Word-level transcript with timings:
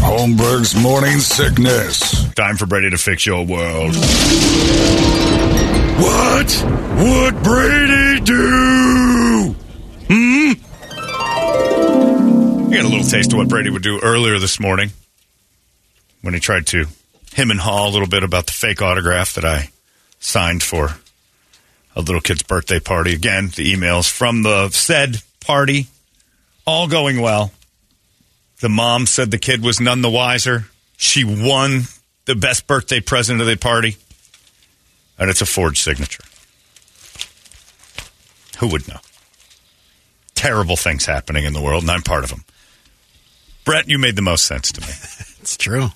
Holmberg's 0.00 0.74
morning 0.80 1.18
sickness. 1.20 2.28
Time 2.34 2.56
for 2.56 2.66
Brady 2.66 2.90
to 2.90 2.98
fix 2.98 3.26
your 3.26 3.44
world. 3.44 3.94
What 5.98 6.64
would 6.98 7.42
Brady 7.42 8.20
do? 8.20 9.54
Hmm? 10.08 10.52
You 12.70 12.76
got 12.76 12.84
a 12.84 12.88
little 12.88 13.04
taste 13.04 13.32
of 13.32 13.38
what 13.38 13.48
Brady 13.48 13.70
would 13.70 13.82
do 13.82 14.00
earlier 14.02 14.38
this 14.38 14.60
morning 14.60 14.90
when 16.22 16.34
he 16.34 16.40
tried 16.40 16.66
to 16.68 16.86
him 17.34 17.50
and 17.50 17.60
haw 17.60 17.88
a 17.88 17.90
little 17.90 18.08
bit 18.08 18.22
about 18.22 18.46
the 18.46 18.52
fake 18.52 18.82
autograph 18.82 19.34
that 19.34 19.44
I 19.44 19.70
signed 20.20 20.62
for 20.62 20.96
a 21.94 22.00
little 22.00 22.20
kid's 22.20 22.42
birthday 22.42 22.80
party. 22.80 23.14
Again, 23.14 23.46
the 23.54 23.74
emails 23.74 24.10
from 24.10 24.42
the 24.42 24.68
said 24.70 25.22
party, 25.40 25.86
all 26.66 26.88
going 26.88 27.20
well. 27.20 27.52
The 28.60 28.68
mom 28.68 29.06
said 29.06 29.30
the 29.30 29.38
kid 29.38 29.62
was 29.62 29.80
none 29.80 30.02
the 30.02 30.10
wiser. 30.10 30.66
She 30.96 31.24
won 31.24 31.82
the 32.24 32.34
best 32.34 32.66
birthday 32.66 33.00
present 33.00 33.40
of 33.40 33.46
the 33.46 33.56
party. 33.56 33.96
And 35.18 35.30
it's 35.30 35.40
a 35.40 35.46
forged 35.46 35.78
signature. 35.78 36.24
Who 38.58 38.68
would 38.68 38.88
know? 38.88 39.00
Terrible 40.34 40.76
things 40.76 41.06
happening 41.06 41.44
in 41.44 41.52
the 41.52 41.60
world, 41.60 41.82
and 41.82 41.90
I'm 41.90 42.02
part 42.02 42.24
of 42.24 42.30
them. 42.30 42.44
Brett, 43.64 43.88
you 43.88 43.98
made 43.98 44.16
the 44.16 44.22
most 44.22 44.46
sense 44.46 44.72
to 44.72 44.80
me. 44.80 44.88
It's 45.46 45.56
true. 45.56 45.90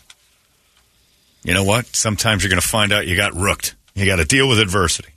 You 1.42 1.55
know 1.55 1.64
what? 1.64 1.86
Sometimes 1.86 2.45
you're 2.45 2.50
going 2.50 2.62
to 2.62 2.69
find 2.69 2.92
out 2.92 3.08
you 3.08 3.17
got 3.17 3.34
rooked. 3.34 3.74
You 3.95 4.06
got 4.06 4.17
to 4.17 4.24
deal 4.24 4.48
with 4.48 4.61
adversity. 4.61 5.08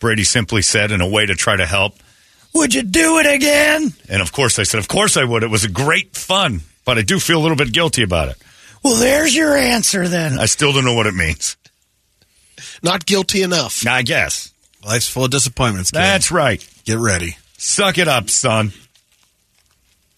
Brady 0.00 0.22
simply 0.22 0.60
said, 0.60 0.90
in 0.90 1.00
a 1.00 1.08
way 1.08 1.24
to 1.24 1.34
try 1.34 1.56
to 1.56 1.64
help, 1.64 1.94
Would 2.54 2.72
you 2.74 2.82
do 2.82 3.18
it 3.18 3.26
again? 3.26 3.92
And 4.08 4.22
of 4.22 4.32
course, 4.32 4.58
I 4.58 4.62
said, 4.62 4.78
Of 4.78 4.88
course 4.88 5.16
I 5.16 5.24
would. 5.24 5.42
It 5.42 5.50
was 5.50 5.64
a 5.64 5.70
great 5.70 6.16
fun, 6.16 6.60
but 6.84 6.98
I 6.98 7.02
do 7.02 7.18
feel 7.18 7.38
a 7.40 7.42
little 7.42 7.56
bit 7.56 7.72
guilty 7.72 8.02
about 8.02 8.28
it. 8.28 8.36
Well, 8.82 8.96
there's 8.96 9.34
your 9.34 9.56
answer 9.56 10.06
then. 10.08 10.38
I 10.38 10.46
still 10.46 10.72
don't 10.72 10.84
know 10.84 10.94
what 10.94 11.06
it 11.06 11.14
means. 11.14 11.56
Not 12.82 13.06
guilty 13.06 13.42
enough. 13.42 13.86
I 13.86 14.02
guess. 14.02 14.52
Life's 14.84 15.08
full 15.08 15.24
of 15.24 15.30
disappointments. 15.30 15.90
Kid. 15.90 15.98
That's 15.98 16.30
right. 16.30 16.66
Get 16.84 16.98
ready. 16.98 17.36
Suck 17.56 17.96
it 17.98 18.08
up, 18.08 18.28
son. 18.28 18.72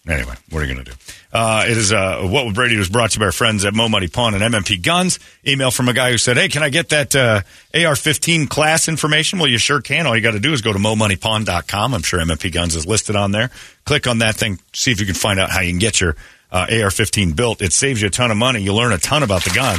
Anyway, 0.07 0.33
what 0.49 0.61
are 0.61 0.65
you 0.65 0.73
going 0.73 0.85
to 0.85 0.91
do? 0.91 0.97
Uh, 1.33 1.65
it 1.67 1.77
is 1.77 1.91
uh, 1.91 2.21
what 2.21 2.53
Brady 2.53 2.77
was 2.77 2.89
brought 2.89 3.11
to 3.11 3.15
you 3.15 3.19
by 3.19 3.25
our 3.25 3.31
friends 3.33 3.65
at 3.65 3.73
Mo 3.73 3.89
Money 3.89 4.07
Pawn 4.07 4.33
and 4.33 4.41
MMP 4.41 4.81
Guns. 4.81 5.19
Email 5.45 5.69
from 5.69 5.89
a 5.89 5.93
guy 5.93 6.11
who 6.11 6.17
said, 6.17 6.37
"Hey, 6.37 6.47
can 6.47 6.63
I 6.63 6.69
get 6.69 6.89
that 6.89 7.13
uh, 7.15 7.41
AR-15 7.73 8.49
class 8.49 8.87
information?" 8.87 9.37
Well, 9.37 9.49
you 9.49 9.57
sure 9.57 9.81
can. 9.81 10.07
All 10.07 10.15
you 10.15 10.21
got 10.21 10.31
to 10.31 10.39
do 10.39 10.53
is 10.53 10.61
go 10.61 10.71
to 10.71 10.79
momoneypawn.com. 10.79 11.93
I'm 11.93 12.03
sure 12.03 12.19
MMP 12.19 12.53
Guns 12.53 12.75
is 12.75 12.87
listed 12.87 13.15
on 13.17 13.31
there. 13.31 13.51
Click 13.85 14.07
on 14.07 14.19
that 14.19 14.35
thing. 14.35 14.59
See 14.73 14.91
if 14.91 14.99
you 15.01 15.05
can 15.05 15.15
find 15.15 15.39
out 15.39 15.49
how 15.49 15.59
you 15.59 15.71
can 15.71 15.79
get 15.79 15.99
your 15.99 16.15
uh, 16.51 16.67
AR-15 16.69 17.35
built. 17.35 17.61
It 17.61 17.73
saves 17.73 18.01
you 18.01 18.07
a 18.07 18.11
ton 18.11 18.31
of 18.31 18.37
money. 18.37 18.61
You 18.61 18.73
learn 18.73 18.93
a 18.93 18.97
ton 18.97 19.23
about 19.23 19.43
the 19.43 19.51
gun. 19.51 19.77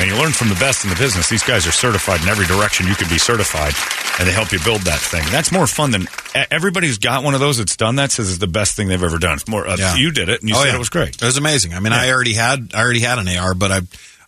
And 0.00 0.10
you 0.10 0.16
learn 0.16 0.32
from 0.32 0.48
the 0.48 0.54
best 0.56 0.84
in 0.84 0.90
the 0.90 0.96
business. 0.96 1.28
These 1.28 1.42
guys 1.42 1.66
are 1.66 1.70
certified 1.72 2.22
in 2.22 2.28
every 2.28 2.46
direction 2.46 2.86
you 2.86 2.94
could 2.94 3.08
be 3.10 3.18
certified, 3.18 3.74
and 4.18 4.26
they 4.26 4.32
help 4.32 4.50
you 4.50 4.58
build 4.64 4.80
that 4.82 4.98
thing. 4.98 5.22
That's 5.30 5.52
more 5.52 5.66
fun 5.66 5.90
than 5.90 6.08
everybody 6.50 6.86
who's 6.86 6.98
got 6.98 7.22
one 7.22 7.34
of 7.34 7.40
those 7.40 7.58
that's 7.58 7.76
done 7.76 7.96
that 7.96 8.10
says 8.10 8.30
it's 8.30 8.38
the 8.38 8.46
best 8.46 8.74
thing 8.74 8.88
they've 8.88 9.02
ever 9.02 9.18
done. 9.18 9.34
It's 9.34 9.46
more. 9.46 9.66
Uh, 9.66 9.76
Yeah. 9.78 9.94
You 9.96 10.10
did 10.10 10.28
it, 10.28 10.40
and 10.40 10.48
you 10.48 10.56
Oh, 10.56 10.62
said 10.62 10.70
yeah. 10.70 10.74
it 10.76 10.78
was 10.78 10.88
great. 10.88 11.10
It 11.20 11.22
was 11.22 11.36
amazing. 11.36 11.74
I 11.74 11.80
mean, 11.80 11.92
I 11.92 12.10
already 12.10 12.32
had 12.34 12.70
I 12.74 12.80
already 12.82 13.00
had 13.00 13.18
an 13.18 13.28
AR, 13.28 13.54
but 13.54 13.70
I 13.70 13.80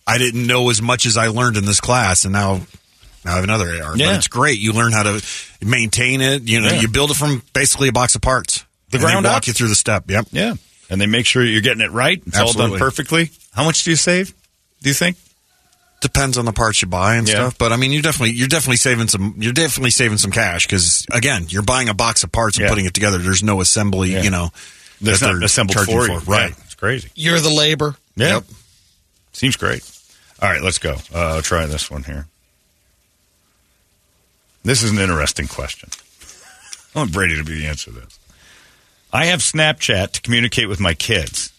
I 0.07 0.17
didn't 0.19 0.45
know 0.45 0.69
as 0.69 0.81
much 0.81 1.05
as 1.07 1.17
I 1.17 1.27
learned 1.27 1.57
in 1.57 1.65
this 1.65 1.81
class, 1.81 2.23
and 2.25 2.31
now 2.33 2.61
now 3.25 3.31
I 3.31 3.35
have 3.35 3.43
another 3.43 3.65
AR. 3.81 3.97
Yeah. 3.97 4.11
But 4.11 4.15
it's 4.17 4.27
great. 4.27 4.59
You 4.59 4.71
learn 4.71 4.91
how 4.93 5.03
to 5.03 5.21
maintain 5.61 6.21
it. 6.21 6.43
You 6.43 6.61
know, 6.61 6.67
Yeah. 6.69 6.81
you 6.81 6.87
build 6.87 7.09
it 7.11 7.15
from 7.17 7.41
basically 7.53 7.89
a 7.89 7.91
box 7.91 8.13
of 8.15 8.21
parts. 8.21 8.63
The 8.91 8.99
ground 8.99 9.25
walk 9.25 9.37
up? 9.37 9.47
you 9.47 9.53
through 9.53 9.69
the 9.69 9.75
step. 9.75 10.09
Yep. 10.09 10.27
Yeah, 10.31 10.53
and 10.91 11.01
they 11.01 11.07
make 11.07 11.25
sure 11.25 11.43
you're 11.43 11.61
getting 11.61 11.81
it 11.81 11.91
right. 11.91 12.21
It's 12.27 12.37
all 12.37 12.53
done 12.53 12.77
perfectly. 12.77 13.31
How 13.53 13.63
much 13.65 13.83
do 13.83 13.89
you 13.89 13.95
save? 13.97 14.33
Do 14.83 14.89
you 14.89 14.93
think? 14.93 15.17
Depends 16.05 16.37
on 16.37 16.45
the 16.45 16.53
parts 16.53 16.83
you 16.83 16.87
buy 16.87 17.15
and 17.15 17.27
Yeah. 17.27 17.33
stuff, 17.33 17.57
but 17.57 17.73
I 17.73 17.77
mean, 17.77 17.91
you're 17.91 18.03
definitely 18.03 18.35
you're 18.35 18.47
definitely 18.47 18.77
saving 18.77 19.07
some 19.07 19.33
you're 19.39 19.51
definitely 19.53 19.89
saving 19.89 20.19
some 20.19 20.29
cash 20.29 20.67
because 20.67 21.03
again, 21.11 21.47
you're 21.49 21.63
buying 21.63 21.89
a 21.89 21.95
box 21.95 22.23
of 22.23 22.31
parts 22.31 22.57
and 22.57 22.65
Yeah. 22.65 22.69
putting 22.69 22.85
it 22.85 22.93
together. 22.93 23.17
There's 23.17 23.41
no 23.41 23.59
assembly, 23.59 24.13
Yeah. 24.13 24.21
you 24.21 24.29
know. 24.29 24.51
That's 25.01 25.19
that 25.21 25.25
not 25.27 25.33
they're 25.39 25.45
assembled 25.45 25.79
for 25.83 26.07
you, 26.07 26.17
right? 26.19 26.51
Yeah, 26.51 26.63
it's 26.63 26.75
crazy. 26.75 27.09
You're 27.15 27.39
the 27.39 27.49
labor. 27.49 27.95
Yeah, 28.15 28.35
Yep. 28.35 28.43
seems 29.33 29.55
great. 29.55 29.81
All 30.43 30.47
right, 30.49 30.61
let's 30.61 30.77
go. 30.77 31.01
Uh, 31.11 31.41
try 31.41 31.65
this 31.65 31.89
one 31.89 32.03
here. 32.03 32.27
This 34.63 34.83
is 34.83 34.91
an 34.91 34.99
interesting 34.99 35.47
question. 35.47 35.89
I 36.93 36.99
want 36.99 37.11
Brady 37.13 37.35
to 37.37 37.43
be 37.43 37.55
the 37.55 37.65
answer 37.67 37.91
to 37.91 37.99
this. 37.99 38.19
I 39.11 39.25
have 39.25 39.39
Snapchat 39.39 40.11
to 40.11 40.21
communicate 40.21 40.69
with 40.69 40.79
my 40.79 40.93
kids. 40.93 41.51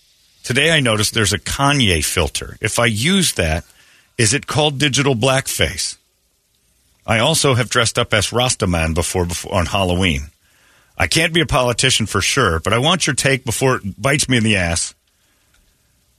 Today 0.44 0.70
I 0.70 0.78
noticed 0.80 1.14
there's 1.14 1.32
a 1.32 1.38
Kanye 1.38 2.04
filter. 2.04 2.56
If 2.60 2.78
I 2.78 2.86
use 2.86 3.32
that, 3.32 3.64
is 4.18 4.32
it 4.32 4.46
called 4.46 4.78
digital 4.78 5.14
blackface? 5.14 5.96
I 7.06 7.18
also 7.18 7.54
have 7.54 7.70
dressed 7.70 7.98
up 7.98 8.12
as 8.12 8.30
Rastaman 8.30 8.94
before, 8.94 9.26
before 9.26 9.54
on 9.54 9.66
Halloween. 9.66 10.30
I 10.98 11.06
can't 11.06 11.34
be 11.34 11.40
a 11.40 11.46
politician 11.46 12.06
for 12.06 12.20
sure, 12.20 12.58
but 12.60 12.72
I 12.72 12.78
want 12.78 13.06
your 13.06 13.14
take 13.14 13.44
before 13.44 13.76
it 13.76 14.00
bites 14.00 14.28
me 14.28 14.38
in 14.38 14.44
the 14.44 14.56
ass. 14.56 14.94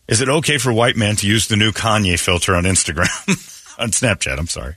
Is 0.08 0.22
it 0.22 0.30
okay 0.30 0.58
for 0.58 0.72
white 0.72 0.96
men 0.96 1.16
to 1.18 1.28
use 1.28 1.48
the 1.48 1.58
new 1.58 1.72
Kanye 1.72 2.20
filter 2.20 2.56
on 2.56 2.64
Instagram? 2.64 3.10
on 3.80 3.90
Snapchat, 3.90 4.38
I'm 4.38 4.48
sorry. 4.48 4.76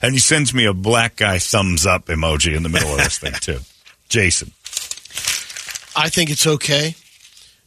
And 0.00 0.14
he 0.14 0.18
sends 0.18 0.54
me 0.54 0.64
a 0.64 0.72
black 0.72 1.16
guy 1.16 1.38
thumbs 1.38 1.84
up 1.84 2.06
emoji 2.06 2.56
in 2.56 2.62
the 2.62 2.68
middle 2.68 2.92
of 2.92 2.98
this 2.98 3.18
thing, 3.18 3.34
too. 3.34 3.58
Jason. 4.08 4.52
I 5.94 6.08
think 6.08 6.30
it's 6.30 6.46
okay 6.46 6.94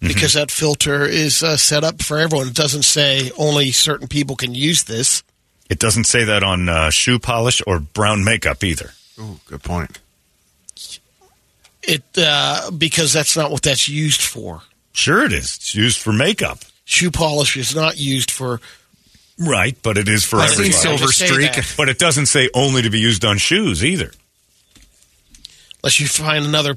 because 0.01 0.33
that 0.33 0.51
filter 0.51 1.05
is 1.05 1.43
uh, 1.43 1.57
set 1.57 1.83
up 1.83 2.01
for 2.01 2.17
everyone. 2.17 2.47
It 2.47 2.55
doesn't 2.55 2.83
say 2.83 3.31
only 3.37 3.71
certain 3.71 4.07
people 4.07 4.35
can 4.35 4.53
use 4.53 4.83
this. 4.83 5.23
It 5.69 5.79
doesn't 5.79 6.05
say 6.05 6.25
that 6.25 6.43
on 6.43 6.67
uh, 6.67 6.89
shoe 6.89 7.19
polish 7.19 7.61
or 7.65 7.79
brown 7.79 8.23
makeup 8.23 8.63
either. 8.63 8.91
Ooh, 9.19 9.39
good 9.45 9.63
point. 9.63 9.99
It 11.83 12.03
uh, 12.17 12.71
because 12.71 13.13
that's 13.13 13.37
not 13.37 13.51
what 13.51 13.61
that's 13.61 13.87
used 13.87 14.21
for. 14.21 14.61
Sure, 14.93 15.23
it 15.23 15.33
is. 15.33 15.55
It's 15.55 15.73
used 15.73 15.99
for 15.99 16.11
makeup. 16.11 16.59
Shoe 16.83 17.11
polish 17.11 17.55
is 17.55 17.75
not 17.75 17.97
used 17.97 18.31
for. 18.31 18.59
Right, 19.39 19.77
but 19.81 19.97
it 19.97 20.07
is 20.07 20.25
for 20.25 20.37
I've 20.37 20.49
seen 20.49 20.71
everybody. 20.73 20.97
Silver 20.97 21.07
Streak. 21.11 21.77
But 21.77 21.89
it 21.89 21.97
doesn't 21.97 22.25
say 22.27 22.49
only 22.53 22.81
to 22.81 22.89
be 22.89 22.99
used 22.99 23.23
on 23.25 23.37
shoes 23.37 23.83
either. 23.83 24.11
Unless 25.83 25.99
you 25.99 26.07
find 26.07 26.45
another. 26.45 26.75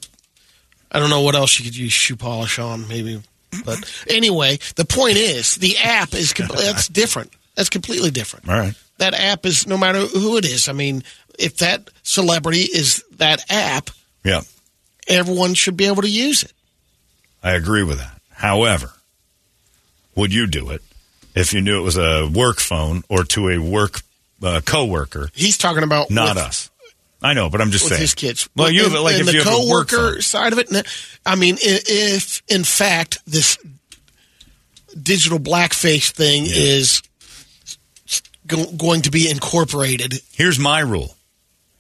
I 0.95 1.01
don't 1.01 1.11
know 1.11 1.21
what 1.23 1.35
else 1.35 1.59
you 1.59 1.65
could 1.65 1.77
use 1.77 1.93
shoe 1.93 2.17
polish 2.17 2.59
on, 2.59 2.87
maybe. 2.89 3.21
But 3.65 4.05
anyway, 4.09 4.59
the 4.77 4.85
point 4.85 5.17
is 5.17 5.57
the 5.57 5.77
app 5.79 6.15
is 6.15 6.33
com- 6.33 6.47
that's 6.57 6.89
different. 6.89 7.33
That's 7.57 7.69
completely 7.69 8.11
different. 8.11 8.49
All 8.49 8.57
right. 8.57 8.75
That 8.99 9.13
app 9.15 9.45
is 9.45 9.67
no 9.67 9.77
matter 9.77 10.01
who 10.01 10.37
it 10.37 10.45
is. 10.45 10.69
I 10.69 10.73
mean, 10.73 11.03
if 11.39 11.57
that 11.59 11.91
celebrity 12.05 12.61
is 12.61 13.05
that 13.17 13.45
app, 13.51 13.91
Yeah, 14.25 14.43
everyone 15.09 15.55
should 15.55 15.77
be 15.77 15.87
able 15.87 16.03
to 16.03 16.09
use 16.11 16.43
it. 16.45 16.53
I 17.43 17.53
agree 17.53 17.83
with 17.83 17.99
that. 17.99 18.21
However, 18.31 18.93
would 20.15 20.33
you 20.33 20.47
do 20.47 20.71
it 20.71 20.83
if 21.35 21.53
you 21.53 21.61
knew 21.61 21.79
it 21.79 21.83
was 21.83 21.97
a 21.97 22.27
work 22.33 22.61
phone 22.61 23.03
or 23.09 23.25
to 23.25 23.49
a 23.49 23.59
work 23.59 24.01
uh, 24.43 24.61
coworker, 24.65 25.31
He's 25.35 25.59
talking 25.59 25.83
about 25.83 26.11
not 26.11 26.37
with, 26.37 26.45
us? 26.45 26.71
I 27.25 27.33
know, 27.33 27.49
but 27.51 27.61
I'm 27.63 27.71
just 27.71 27.85
with 27.85 27.93
saying. 27.95 28.01
his 28.03 28.15
kids. 28.15 28.49
Well, 28.55 28.71
you 28.71 28.85
have 28.85 28.95
it 28.95 29.01
like 29.01 29.15
in 29.15 29.21
if 29.23 29.27
the 29.27 29.33
you 29.33 29.39
have 29.43 29.49
a 29.49 29.57
coworker 29.57 30.13
phone. 30.13 30.21
side 30.21 30.53
of 30.53 30.59
it. 30.59 30.69
I 31.25 31.35
mean, 31.37 31.57
if 31.61 32.43
in 32.49 32.65
fact 32.65 33.19
this 33.27 33.57
digital 35.03 35.39
blackface 35.39 36.11
thing 36.13 36.45
is 36.47 37.01
go, 38.47 38.65
going 38.77 39.03
to 39.03 39.11
be 39.11 39.31
incorporated, 39.31 40.21
Here's 40.35 40.59
my 40.59 40.81
rule: 40.81 41.17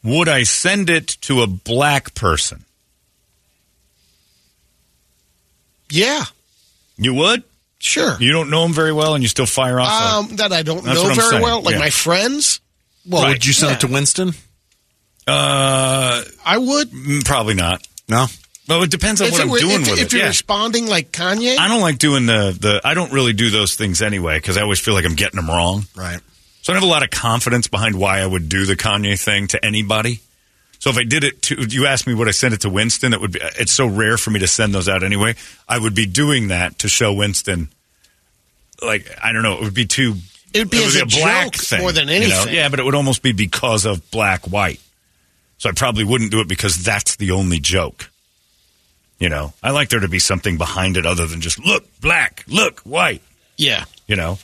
Would 0.02 0.28
I 0.28 0.44
send 0.44 0.88
it 0.88 1.08
to 1.22 1.42
a 1.42 1.46
black 1.46 2.14
person 2.14 2.64
Yeah, 5.90 6.24
You 6.96 7.14
would? 7.14 7.44
sure. 7.78 8.16
You 8.18 8.32
don't 8.32 8.48
know 8.50 8.64
him 8.64 8.72
very 8.72 8.92
well, 8.92 9.14
and 9.14 9.22
you 9.22 9.28
still 9.28 9.46
fire 9.46 9.78
off. 9.78 9.88
like- 9.88 10.12
Um, 10.30 10.36
that 10.36 10.52
I 10.52 10.62
don't 10.62 10.82
That's 10.84 11.02
know 11.02 11.14
very 11.14 11.28
saying, 11.28 11.42
well. 11.42 11.60
Like 11.62 11.74
yeah. 11.74 11.80
my 11.80 11.90
friends, 11.90 12.60
Well, 13.06 13.22
Right. 13.22 13.28
would 13.34 13.44
you 13.46 13.52
send 13.52 13.72
it 13.72 13.80
to 13.80 13.86
Winston? 13.88 14.34
Uh, 15.26 16.22
I 16.44 16.58
would. 16.58 16.90
mm, 16.90 17.24
probably 17.24 17.54
not. 17.54 17.86
No. 18.08 18.26
Well, 18.68 18.82
it 18.82 18.90
depends 18.90 19.20
on 19.20 19.26
If, 19.28 19.32
what 19.34 19.42
I'm 19.42 19.50
were- 19.50 19.58
doing 19.58 19.82
if, 19.82 19.90
with 19.90 19.92
if 19.92 19.98
it. 19.98 20.02
If 20.06 20.12
you're 20.12 20.22
Yeah. 20.22 20.28
responding 20.28 20.86
like 20.86 21.12
Kanye, 21.12 21.58
I 21.58 21.68
don't 21.68 21.80
like 21.82 21.98
doing 21.98 22.26
the 22.26 22.56
the. 22.58 22.80
I 22.84 22.94
don't 22.94 23.12
really 23.12 23.32
do 23.34 23.50
those 23.50 23.74
things 23.74 24.00
anyway 24.02 24.38
because 24.38 24.56
I 24.56 24.62
always 24.62 24.80
feel 24.80 24.94
like 24.94 25.04
I'm 25.04 25.14
getting 25.14 25.36
them 25.36 25.48
wrong. 25.48 25.86
Right. 25.94 26.18
So 26.62 26.72
I 26.72 26.74
don't 26.74 26.82
have 26.82 26.88
a 26.88 26.92
lot 26.92 27.02
of 27.02 27.10
confidence 27.10 27.66
behind 27.68 27.94
why 27.98 28.20
I 28.20 28.26
would 28.26 28.48
do 28.48 28.64
the 28.64 28.74
Kanye 28.76 29.22
thing 29.22 29.48
to 29.48 29.62
anybody. 29.62 30.20
So 30.78 30.88
if 30.90 30.96
I 30.98 31.04
did 31.04 31.24
it 31.24 31.42
to, 31.42 31.56
you 31.68 31.86
asked 31.86 32.06
me 32.06 32.14
would 32.14 32.28
I 32.28 32.32
send 32.32 32.54
it 32.54 32.62
to 32.62 32.70
Winston? 32.70 33.12
It 33.12 33.20
would 33.20 33.32
be. 33.32 33.40
It's 33.58 33.72
so 33.72 33.86
rare 33.86 34.16
for 34.16 34.30
me 34.30 34.40
to 34.40 34.46
send 34.46 34.74
those 34.74 34.88
out 34.88 35.02
anyway. 35.02 35.34
I 35.68 35.78
would 35.78 35.94
be 35.94 36.06
doing 36.06 36.48
that 36.48 36.78
to 36.80 36.88
show 36.88 37.12
Winston. 37.12 37.68
Like 38.82 39.10
I 39.22 39.32
don't 39.32 39.42
know, 39.42 39.54
it 39.58 39.62
would 39.62 39.74
be 39.74 39.86
too. 39.86 40.14
It 40.54 40.58
would 40.60 40.70
be 40.70 40.82
as 40.84 40.96
a 40.96 41.04
black 41.06 41.52
joke 41.52 41.62
thing 41.64 41.80
more 41.80 41.92
than 41.92 42.08
you 42.08 42.20
know? 42.20 42.36
anything. 42.36 42.54
Yeah, 42.54 42.68
but 42.68 42.78
it 42.80 42.84
would 42.84 42.94
almost 42.94 43.22
be 43.22 43.32
because 43.32 43.84
of 43.86 44.10
black 44.10 44.44
white. 44.46 44.80
So 45.64 45.70
I 45.70 45.72
probably 45.72 46.04
wouldn't 46.04 46.30
do 46.30 46.40
it 46.40 46.48
because 46.48 46.84
that's 46.84 47.16
the 47.16 47.30
only 47.30 47.58
joke. 47.58 48.10
You 49.18 49.30
know, 49.30 49.54
I 49.62 49.70
like 49.70 49.88
there 49.88 50.00
to 50.00 50.08
be 50.08 50.18
something 50.18 50.58
behind 50.58 50.98
it 50.98 51.06
other 51.06 51.26
than 51.26 51.40
just 51.40 51.58
look 51.58 51.86
black, 52.00 52.44
look 52.46 52.80
white 52.80 53.22
yeah, 53.56 53.84
you 54.06 54.16
know. 54.16 54.38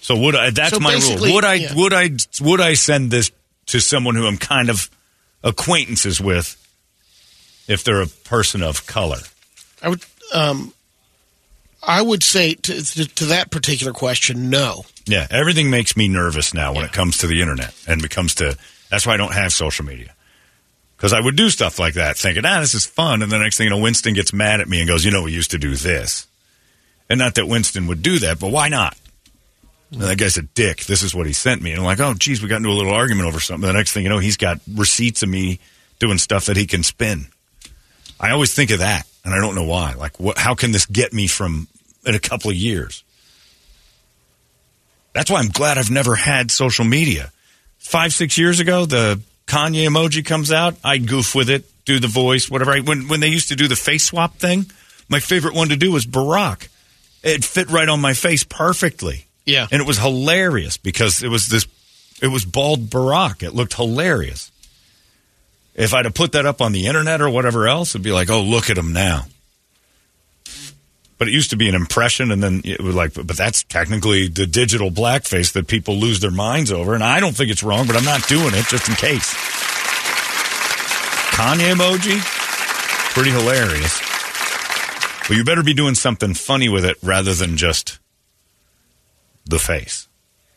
So 0.00 0.16
would 0.16 0.34
I? 0.34 0.50
That's 0.50 0.70
So 0.74 0.80
my 0.80 0.94
rule. 0.94 1.34
Would 1.34 1.44
I? 1.44 1.54
yeah. 1.54 1.74
Would 1.74 1.92
I? 1.92 2.10
Would 2.40 2.60
I 2.60 2.74
send 2.74 3.10
this 3.10 3.30
to 3.66 3.80
someone 3.80 4.14
who 4.14 4.26
I'm 4.26 4.36
kind 4.36 4.70
of 4.70 4.90
acquaintances 5.42 6.20
with, 6.20 6.56
if 7.68 7.84
they're 7.84 8.02
a 8.02 8.06
person 8.06 8.62
of 8.62 8.86
color? 8.86 9.18
I 9.82 9.88
would. 9.88 10.04
Um, 10.34 10.72
I 11.82 12.00
would 12.00 12.22
say 12.22 12.54
to, 12.54 12.82
to, 12.82 13.04
to 13.16 13.24
that 13.26 13.50
particular 13.50 13.92
question, 13.92 14.50
no. 14.50 14.84
Yeah, 15.06 15.26
everything 15.30 15.68
makes 15.70 15.96
me 15.96 16.06
nervous 16.06 16.54
now 16.54 16.72
when 16.72 16.84
it 16.84 16.92
comes 16.92 17.18
to 17.18 17.26
the 17.26 17.40
internet 17.40 17.74
and 17.88 18.04
it 18.04 18.10
comes 18.10 18.36
to. 18.36 18.56
That's 18.88 19.06
why 19.06 19.14
I 19.14 19.16
don't 19.16 19.32
have 19.32 19.52
social 19.52 19.84
media. 19.84 20.14
Because 21.02 21.14
I 21.14 21.20
would 21.20 21.34
do 21.34 21.50
stuff 21.50 21.80
like 21.80 21.94
that, 21.94 22.16
thinking, 22.16 22.46
ah, 22.46 22.60
this 22.60 22.74
is 22.74 22.86
fun. 22.86 23.22
And 23.22 23.32
the 23.32 23.40
next 23.40 23.56
thing 23.56 23.64
you 23.64 23.70
know, 23.70 23.78
Winston 23.78 24.14
gets 24.14 24.32
mad 24.32 24.60
at 24.60 24.68
me 24.68 24.78
and 24.78 24.88
goes, 24.88 25.04
you 25.04 25.10
know, 25.10 25.24
we 25.24 25.32
used 25.32 25.50
to 25.50 25.58
do 25.58 25.74
this. 25.74 26.28
And 27.10 27.18
not 27.18 27.34
that 27.34 27.48
Winston 27.48 27.88
would 27.88 28.02
do 28.04 28.20
that, 28.20 28.38
but 28.38 28.52
why 28.52 28.68
not? 28.68 28.96
And 29.90 30.02
that 30.02 30.16
guy's 30.16 30.36
a 30.36 30.42
dick. 30.42 30.84
This 30.84 31.02
is 31.02 31.12
what 31.12 31.26
he 31.26 31.32
sent 31.32 31.60
me. 31.60 31.72
And 31.72 31.80
I'm 31.80 31.84
like, 31.84 31.98
oh, 31.98 32.14
geez, 32.14 32.40
we 32.40 32.46
got 32.46 32.58
into 32.58 32.68
a 32.68 32.78
little 32.78 32.92
argument 32.92 33.26
over 33.26 33.40
something. 33.40 33.66
The 33.66 33.72
next 33.72 33.90
thing 33.90 34.04
you 34.04 34.10
know, 34.10 34.20
he's 34.20 34.36
got 34.36 34.60
receipts 34.72 35.24
of 35.24 35.28
me 35.28 35.58
doing 35.98 36.18
stuff 36.18 36.46
that 36.46 36.56
he 36.56 36.68
can 36.68 36.84
spin. 36.84 37.26
I 38.20 38.30
always 38.30 38.54
think 38.54 38.70
of 38.70 38.78
that, 38.78 39.04
and 39.24 39.34
I 39.34 39.38
don't 39.38 39.56
know 39.56 39.64
why. 39.64 39.94
Like, 39.94 40.20
what, 40.20 40.38
how 40.38 40.54
can 40.54 40.70
this 40.70 40.86
get 40.86 41.12
me 41.12 41.26
from 41.26 41.66
in 42.06 42.14
a 42.14 42.20
couple 42.20 42.48
of 42.48 42.56
years? 42.56 43.02
That's 45.14 45.32
why 45.32 45.40
I'm 45.40 45.48
glad 45.48 45.78
I've 45.78 45.90
never 45.90 46.14
had 46.14 46.52
social 46.52 46.84
media. 46.84 47.32
Five, 47.78 48.14
six 48.14 48.38
years 48.38 48.60
ago, 48.60 48.86
the 48.86 49.20
Kanye 49.46 49.86
emoji 49.86 50.24
comes 50.24 50.52
out. 50.52 50.76
I'd 50.84 51.08
goof 51.08 51.34
with 51.34 51.50
it, 51.50 51.64
do 51.84 51.98
the 51.98 52.08
voice, 52.08 52.50
whatever. 52.50 52.72
I, 52.72 52.80
when, 52.80 53.08
when 53.08 53.20
they 53.20 53.28
used 53.28 53.48
to 53.48 53.56
do 53.56 53.68
the 53.68 53.76
face 53.76 54.04
swap 54.04 54.36
thing, 54.36 54.66
my 55.08 55.20
favorite 55.20 55.54
one 55.54 55.68
to 55.68 55.76
do 55.76 55.92
was 55.92 56.06
Barack. 56.06 56.68
It 57.22 57.44
fit 57.44 57.70
right 57.70 57.88
on 57.88 58.00
my 58.00 58.14
face 58.14 58.44
perfectly. 58.44 59.26
Yeah. 59.44 59.66
And 59.70 59.80
it 59.80 59.86
was 59.86 59.98
hilarious 59.98 60.76
because 60.76 61.22
it 61.22 61.28
was 61.28 61.48
this, 61.48 61.66
it 62.20 62.28
was 62.28 62.44
bald 62.44 62.90
Barack. 62.90 63.42
It 63.42 63.54
looked 63.54 63.74
hilarious. 63.74 64.50
If 65.74 65.94
I'd 65.94 66.04
have 66.04 66.14
put 66.14 66.32
that 66.32 66.46
up 66.46 66.60
on 66.60 66.72
the 66.72 66.86
internet 66.86 67.20
or 67.20 67.30
whatever 67.30 67.66
else, 67.66 67.94
it'd 67.94 68.02
be 68.02 68.12
like, 68.12 68.30
oh, 68.30 68.42
look 68.42 68.70
at 68.70 68.78
him 68.78 68.92
now. 68.92 69.24
But 71.22 71.28
it 71.28 71.34
used 71.34 71.50
to 71.50 71.56
be 71.56 71.68
an 71.68 71.76
impression, 71.76 72.32
and 72.32 72.42
then 72.42 72.62
it 72.64 72.80
was 72.80 72.96
like, 72.96 73.14
but 73.14 73.36
that's 73.36 73.62
technically 73.62 74.26
the 74.26 74.44
digital 74.44 74.90
blackface 74.90 75.52
that 75.52 75.68
people 75.68 75.94
lose 75.94 76.18
their 76.18 76.32
minds 76.32 76.72
over. 76.72 76.96
And 76.96 77.04
I 77.04 77.20
don't 77.20 77.32
think 77.32 77.48
it's 77.48 77.62
wrong, 77.62 77.86
but 77.86 77.94
I'm 77.94 78.04
not 78.04 78.26
doing 78.26 78.52
it 78.54 78.66
just 78.66 78.88
in 78.88 78.96
case. 78.96 79.32
Kanye 81.30 81.72
emoji, 81.76 82.18
pretty 83.14 83.30
hilarious. 83.30 84.00
But 85.28 85.36
you 85.36 85.44
better 85.44 85.62
be 85.62 85.74
doing 85.74 85.94
something 85.94 86.34
funny 86.34 86.68
with 86.68 86.84
it 86.84 86.96
rather 87.04 87.34
than 87.34 87.56
just 87.56 88.00
the 89.44 89.60
face. 89.60 90.08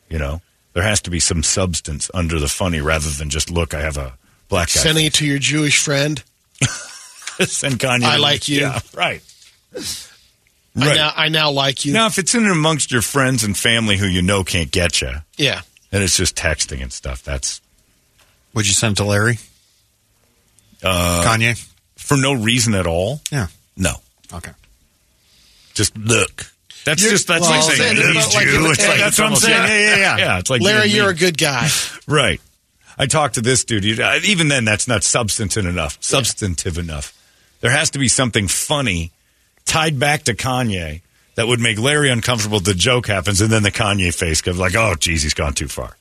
You 0.10 0.18
know, 0.18 0.42
there 0.74 0.82
has 0.82 1.00
to 1.02 1.12
be 1.12 1.20
some 1.20 1.44
substance 1.44 2.10
under 2.12 2.40
the 2.40 2.48
funny 2.48 2.82
rather 2.82 3.12
than 3.12 3.30
just 3.30 3.52
look. 3.52 3.76
I 3.76 3.82
have 3.82 3.98
a 3.98 4.18
black 4.50 4.70
guy. 4.70 4.80
Sending 4.80 5.06
it 5.06 5.14
to 5.14 5.28
your 5.28 5.38
Jewish 5.38 5.78
friend. 5.78 6.24
Send 6.60 7.78
Kanye. 7.78 8.06
I 8.06 8.18
like 8.18 8.48
you. 8.50 8.62
Yeah, 8.62 8.80
right. 8.96 9.22
I 10.78 10.94
now, 10.96 11.14
I 11.16 11.30
now 11.30 11.52
like 11.52 11.86
you. 11.86 11.94
Now, 11.94 12.08
if 12.08 12.18
it's 12.18 12.36
in 12.36 12.44
and 12.44 12.52
amongst 12.52 12.92
your 12.92 13.02
friends 13.02 13.44
and 13.44 13.58
family 13.58 13.98
who 13.98 14.06
you 14.08 14.22
know 14.22 14.44
can't 14.44 14.72
get 14.72 15.02
you, 15.02 15.12
Yeah. 15.38 15.62
and 15.92 16.04
it's 16.04 16.18
just 16.18 16.36
texting 16.36 16.82
and 16.82 16.92
stuff, 16.92 17.24
that's 17.24 17.62
Would 18.54 18.68
you 18.68 18.74
send 18.74 18.98
to 18.98 19.04
Larry? 19.06 19.40
uh, 20.84 21.24
Kanye? 21.26 21.64
for 21.98 22.18
no 22.18 22.34
reason 22.34 22.76
at 22.76 22.86
all. 22.88 23.22
Yeah. 23.32 23.48
No, 23.78 23.96
Okay. 24.34 24.52
just 25.74 25.98
look. 25.98 26.52
That's 26.84 27.02
You're- 27.02 27.14
just 27.16 27.28
that's 27.28 27.42
well, 27.42 27.52
like 27.68 27.76
saying 27.78 27.96
then 27.96 28.14
he's 28.14 28.26
it's 28.26 28.36
like- 28.36 28.48
Jew. 28.48 28.60
like- 28.62 28.72
It's 28.78 28.88
like- 28.88 28.98
that's 29.00 29.08
it's 29.10 29.20
what 29.20 29.28
I'm 29.32 29.36
saying. 29.38 29.64
Yeah, 29.64 29.78
yeah, 29.80 29.96
yeah. 29.98 30.18
Yeah, 30.18 30.40
it's 30.40 30.50
like 30.50 30.62
Larry, 30.62 30.90
you 30.90 30.98
you're 30.98 31.10
a 31.10 31.16
good 31.16 31.38
guy. 31.38 31.70
right. 32.08 32.40
I 32.98 33.08
talked 33.08 33.36
to 33.36 33.42
this 33.42 33.64
dude. 33.66 34.00
Uh, 34.00 34.20
Even 34.24 34.48
then, 34.50 34.64
that's 34.66 34.88
not 34.88 35.04
substantive 35.04 35.66
enough. 35.66 35.98
Substantive 36.00 36.78
enough. 36.78 37.14
There 37.62 37.72
has 37.72 37.90
to 37.92 38.00
be 38.00 38.08
something 38.08 38.48
funny 38.48 39.12
tied 39.66 40.00
back 40.00 40.24
to 40.24 40.34
Kanye 40.34 41.02
that 41.36 41.48
would 41.48 41.60
make 41.60 41.80
Larry 41.80 42.10
uncomfortable. 42.10 42.60
The 42.60 42.74
joke 42.74 43.08
happens, 43.08 43.42
and 43.42 43.50
then 43.50 43.64
the 43.64 43.72
Kanye 43.72 44.14
face 44.14 44.42
goes 44.42 44.58
like, 44.58 44.76
"Oh, 44.76 44.96
geez, 44.96 45.24
he's 45.24 45.34
gone 45.34 45.54
too 45.54 45.68
far." 45.68 45.98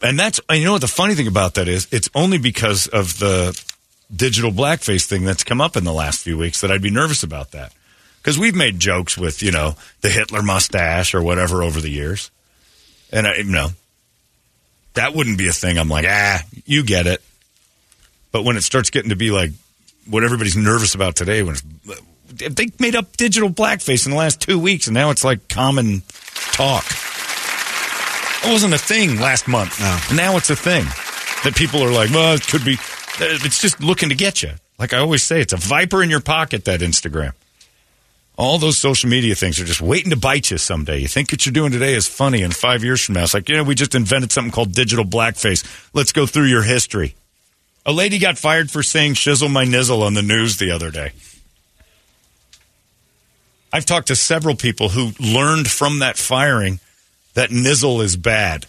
And 0.00 0.18
that's 0.18 0.40
and 0.48 0.60
you 0.60 0.64
know 0.64 0.72
what 0.72 0.80
the 0.80 0.88
funny 0.88 1.14
thing 1.14 1.26
about 1.26 1.54
that 1.54 1.66
is 1.66 1.88
it's 1.90 2.08
only 2.14 2.38
because 2.38 2.86
of 2.86 3.18
the 3.18 3.60
digital 4.14 4.50
blackface 4.50 5.06
thing 5.06 5.24
that's 5.24 5.44
come 5.44 5.60
up 5.60 5.76
in 5.76 5.84
the 5.84 5.92
last 5.92 6.22
few 6.22 6.38
weeks 6.38 6.60
that 6.60 6.70
I'd 6.70 6.82
be 6.82 6.90
nervous 6.90 7.22
about 7.22 7.52
that. 7.52 7.72
Because 8.18 8.38
we've 8.38 8.54
made 8.54 8.80
jokes 8.80 9.16
with, 9.16 9.42
you 9.42 9.52
know, 9.52 9.76
the 10.00 10.08
Hitler 10.08 10.42
mustache 10.42 11.14
or 11.14 11.22
whatever 11.22 11.62
over 11.62 11.80
the 11.80 11.90
years. 11.90 12.30
And 13.12 13.26
I, 13.26 13.36
you 13.36 13.44
know, 13.44 13.68
that 14.94 15.14
wouldn't 15.14 15.38
be 15.38 15.48
a 15.48 15.52
thing. 15.52 15.78
I'm 15.78 15.88
like, 15.88 16.04
ah, 16.08 16.42
you 16.64 16.82
get 16.82 17.06
it. 17.06 17.22
But 18.32 18.44
when 18.44 18.56
it 18.56 18.62
starts 18.62 18.90
getting 18.90 19.10
to 19.10 19.16
be 19.16 19.30
like 19.30 19.50
what 20.08 20.24
everybody's 20.24 20.56
nervous 20.56 20.94
about 20.94 21.16
today, 21.16 21.42
when 21.42 21.56
they 22.32 22.68
made 22.78 22.94
up 22.94 23.16
digital 23.16 23.50
blackface 23.50 24.06
in 24.06 24.12
the 24.12 24.18
last 24.18 24.40
two 24.40 24.58
weeks, 24.58 24.86
and 24.86 24.94
now 24.94 25.10
it's 25.10 25.24
like 25.24 25.48
common 25.48 26.02
talk. 26.52 26.84
It 28.44 28.52
wasn't 28.52 28.74
a 28.74 28.78
thing 28.78 29.20
last 29.20 29.48
month. 29.48 29.80
No. 29.80 30.16
Now 30.16 30.36
it's 30.36 30.50
a 30.50 30.56
thing 30.56 30.84
that 31.44 31.54
people 31.56 31.82
are 31.82 31.90
like, 31.90 32.10
well, 32.10 32.34
it 32.34 32.46
could 32.46 32.64
be. 32.64 32.76
It's 33.20 33.60
just 33.60 33.80
looking 33.82 34.10
to 34.10 34.14
get 34.14 34.42
you. 34.42 34.52
Like 34.78 34.94
I 34.94 34.98
always 34.98 35.24
say, 35.24 35.40
it's 35.40 35.52
a 35.52 35.56
viper 35.56 36.02
in 36.02 36.10
your 36.10 36.20
pocket. 36.20 36.64
That 36.64 36.80
Instagram. 36.80 37.32
All 38.36 38.58
those 38.58 38.78
social 38.78 39.10
media 39.10 39.34
things 39.34 39.58
are 39.58 39.64
just 39.64 39.80
waiting 39.80 40.10
to 40.10 40.16
bite 40.16 40.52
you 40.52 40.58
someday. 40.58 40.98
You 40.98 41.08
think 41.08 41.32
what 41.32 41.44
you're 41.44 41.52
doing 41.52 41.72
today 41.72 41.94
is 41.94 42.06
funny, 42.06 42.44
and 42.44 42.54
five 42.54 42.84
years 42.84 43.04
from 43.04 43.16
now, 43.16 43.24
it's 43.24 43.34
like, 43.34 43.48
you 43.48 43.56
know, 43.56 43.64
we 43.64 43.74
just 43.74 43.96
invented 43.96 44.30
something 44.30 44.52
called 44.52 44.72
digital 44.72 45.04
blackface. 45.04 45.64
Let's 45.92 46.12
go 46.12 46.24
through 46.24 46.44
your 46.44 46.62
history. 46.62 47.16
A 47.86 47.92
lady 47.92 48.18
got 48.18 48.36
fired 48.38 48.70
for 48.70 48.82
saying 48.82 49.14
shizzle 49.14 49.50
my 49.50 49.64
nizzle 49.64 50.02
on 50.02 50.14
the 50.14 50.22
news 50.22 50.56
the 50.58 50.70
other 50.70 50.90
day. 50.90 51.12
I've 53.72 53.86
talked 53.86 54.08
to 54.08 54.16
several 54.16 54.54
people 54.56 54.90
who 54.90 55.12
learned 55.20 55.70
from 55.70 55.98
that 56.00 56.16
firing 56.16 56.80
that 57.34 57.50
nizzle 57.50 58.02
is 58.02 58.16
bad. 58.16 58.66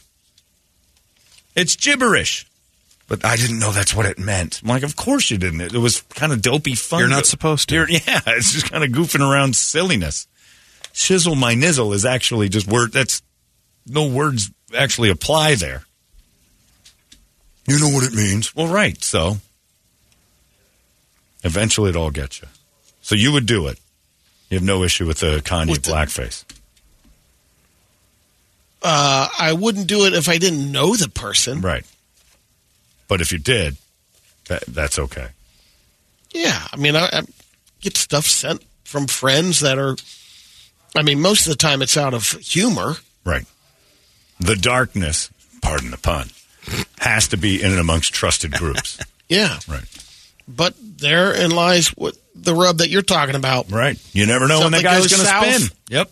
It's 1.55 1.75
gibberish. 1.75 2.45
But 3.07 3.25
I 3.25 3.37
didn't 3.37 3.57
know 3.59 3.71
that's 3.71 3.95
what 3.95 4.05
it 4.05 4.19
meant. 4.19 4.61
I'm 4.61 4.69
like, 4.69 4.83
of 4.83 4.95
course 4.95 5.31
you 5.31 5.37
didn't. 5.39 5.61
It 5.61 5.73
was 5.73 6.01
kind 6.13 6.31
of 6.31 6.43
dopey 6.43 6.75
fun. 6.75 6.99
You're 6.99 7.09
not 7.09 7.25
supposed 7.25 7.69
to. 7.69 7.75
You're- 7.75 7.91
yeah, 8.07 8.21
it's 8.27 8.53
just 8.53 8.69
kind 8.71 8.83
of 8.83 8.91
goofing 8.91 9.27
around 9.27 9.55
silliness. 9.55 10.27
Shizzle 10.93 11.35
my 11.37 11.55
nizzle 11.55 11.93
is 11.93 12.05
actually 12.05 12.49
just 12.49 12.67
word. 12.67 12.91
That's 12.93 13.23
no 13.87 14.07
words 14.07 14.51
actually 14.77 15.09
apply 15.09 15.55
there. 15.55 15.85
You 17.69 17.79
know 17.79 17.89
what 17.89 18.03
it 18.03 18.13
means. 18.13 18.55
Well, 18.55 18.67
right. 18.67 19.01
So 19.03 19.37
eventually 21.43 21.89
it 21.91 21.95
all 21.95 22.11
gets 22.11 22.41
you. 22.41 22.47
So 23.01 23.15
you 23.15 23.31
would 23.31 23.45
do 23.45 23.67
it. 23.67 23.79
You 24.49 24.57
have 24.57 24.65
no 24.65 24.83
issue 24.83 25.05
with 25.05 25.19
the 25.19 25.41
Kanye 25.43 25.69
With 25.71 25.83
the- 25.83 25.91
blackface. 25.91 26.43
Uh, 28.81 29.27
I 29.37 29.53
wouldn't 29.53 29.87
do 29.87 30.05
it 30.05 30.13
if 30.13 30.29
I 30.29 30.37
didn't 30.37 30.71
know 30.71 30.95
the 30.95 31.09
person. 31.09 31.59
Right. 31.61 31.85
But 33.09 33.19
if 33.21 33.31
you 33.31 33.37
did, 33.37 33.75
that, 34.47 34.63
that's 34.67 34.97
okay. 34.97 35.27
Yeah, 36.31 36.65
I 36.71 36.77
mean, 36.77 36.95
I, 36.95 37.09
I 37.11 37.21
get 37.81 37.97
stuff 37.97 38.25
sent 38.25 38.63
from 38.85 39.07
friends 39.07 39.59
that 39.61 39.77
are. 39.77 39.95
I 40.97 41.03
mean, 41.03 41.19
most 41.19 41.45
of 41.45 41.51
the 41.51 41.57
time 41.57 41.81
it's 41.81 41.97
out 41.97 42.13
of 42.13 42.31
humor. 42.31 42.93
Right. 43.25 43.45
The 44.39 44.55
darkness, 44.55 45.29
pardon 45.61 45.91
the 45.91 45.97
pun, 45.97 46.29
has 46.99 47.27
to 47.29 47.37
be 47.37 47.61
in 47.61 47.71
and 47.71 47.79
amongst 47.79 48.13
trusted 48.13 48.51
groups. 48.53 48.99
Yeah, 49.29 49.59
right. 49.67 49.83
but 50.47 50.73
therein 50.81 51.51
lies 51.51 51.89
what 51.89 52.15
the 52.33 52.55
rub 52.55 52.79
that 52.79 52.89
you're 52.89 53.03
talking 53.03 53.35
about. 53.35 53.71
Right. 53.71 53.95
You 54.11 54.25
never 54.25 54.47
know 54.47 54.61
when 54.61 54.71
the 54.71 54.79
Something 54.79 54.91
guy's 54.91 55.07
going 55.07 55.51
to 55.51 55.59
spin. 55.67 55.77
Yep. 55.89 56.11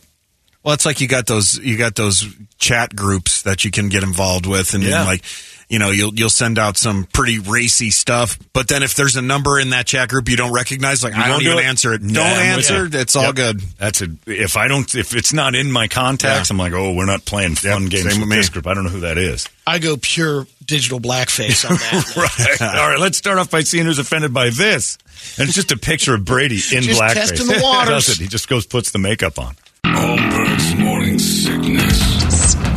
Well, 0.62 0.74
it's 0.76 0.86
like 0.86 1.02
you 1.02 1.08
got 1.08 1.26
those 1.26 1.58
you 1.58 1.78
got 1.78 1.96
those 1.96 2.26
chat 2.60 2.96
groups 2.96 3.42
that 3.42 3.66
you 3.66 3.72
can 3.72 3.90
get 3.90 4.04
involved 4.04 4.46
with, 4.46 4.76
and 4.76 4.84
then 4.84 4.92
Yeah. 4.92 5.04
like 5.06 5.24
you 5.69 5.79
know 5.79 5.91
you'll 5.91 6.13
you'll 6.15 6.29
send 6.29 6.57
out 6.57 6.77
some 6.77 7.05
pretty 7.12 7.39
racy 7.39 7.89
stuff. 7.89 8.38
But 8.53 8.67
then 8.69 8.83
if 8.83 8.95
there's 8.95 9.15
a 9.15 9.21
number 9.21 9.59
in 9.59 9.71
that 9.71 9.86
chat 9.86 10.09
group 10.09 10.29
you 10.29 10.38
don't 10.38 10.53
recognize, 10.53 11.03
like 11.03 11.13
You 11.15 11.21
I 11.21 11.27
don't 11.27 11.43
don't 11.43 11.53
even 11.53 11.65
it? 11.65 11.67
answer 11.67 11.93
it. 11.93 12.01
Yeah, 12.01 12.13
don't 12.13 12.25
I'm 12.25 12.45
answer. 12.57 12.86
you. 12.88 12.89
It's 13.00 13.15
all 13.15 13.24
Yep. 13.25 13.36
good. 13.36 13.59
That's 13.77 14.01
a 14.01 14.07
if 14.27 14.55
I 14.57 14.67
don't 14.67 14.93
if 14.95 15.13
it's 15.15 15.33
not 15.33 15.55
in 15.55 15.71
my 15.71 15.88
contacts, 15.88 16.50
Yeah. 16.50 16.53
I'm 16.53 16.57
like, 16.57 16.74
oh, 16.74 16.93
we're 16.93 17.05
not 17.05 17.25
playing 17.25 17.55
fun 17.55 17.83
Yep, 17.83 17.91
games 17.91 18.03
same 18.13 18.21
with 18.21 18.29
with 18.29 18.38
this 18.38 18.50
group. 18.50 18.65
I 18.67 18.74
don't 18.74 18.83
know 18.86 18.89
who 18.91 19.01
that 19.01 19.17
is. 19.17 19.47
I 19.65 19.79
go 19.79 19.97
pure 19.97 20.47
digital 20.65 21.00
blackface 21.00 21.69
on 21.69 21.75
that. 21.75 22.15
right. 22.62 22.62
All 22.79 22.89
right. 22.89 23.00
Let's 23.00 23.17
start 23.17 23.38
off 23.38 23.50
by 23.51 23.62
seeing 23.62 23.86
who's 23.86 24.00
offended 24.00 24.33
by 24.33 24.50
this, 24.50 24.97
and 25.38 25.47
it's 25.47 25.55
just 25.55 25.71
a 25.74 25.77
picture 25.77 26.13
of 26.15 26.24
Brady 26.24 26.55
in 26.71 26.83
Just 26.83 27.01
blackface. 27.01 27.13
testing 27.13 27.47
the 27.47 27.59
waters. 27.63 28.05
Does 28.05 28.09
it? 28.19 28.21
He 28.24 28.27
just 28.29 28.47
goes 28.47 28.65
puts 28.65 28.91
the 28.91 29.00
makeup 29.00 29.38
on. 29.39 29.55
Holmberg's 29.83 30.75
morning 30.75 31.19
sickness. 31.19 32.16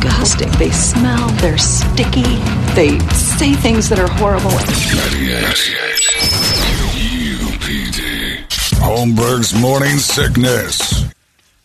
Disgusting. 0.05 0.49
They 0.53 0.71
smell, 0.71 1.29
they're 1.41 1.57
sticky, 1.59 2.23
they 2.73 2.97
say 3.13 3.53
things 3.53 3.87
that 3.89 3.99
are 3.99 4.07
horrible. 4.09 4.49
98. 4.49 5.43
KUPD. 6.91 8.37
Holmberg's 8.79 9.53
morning 9.53 9.97
sickness. 9.99 11.05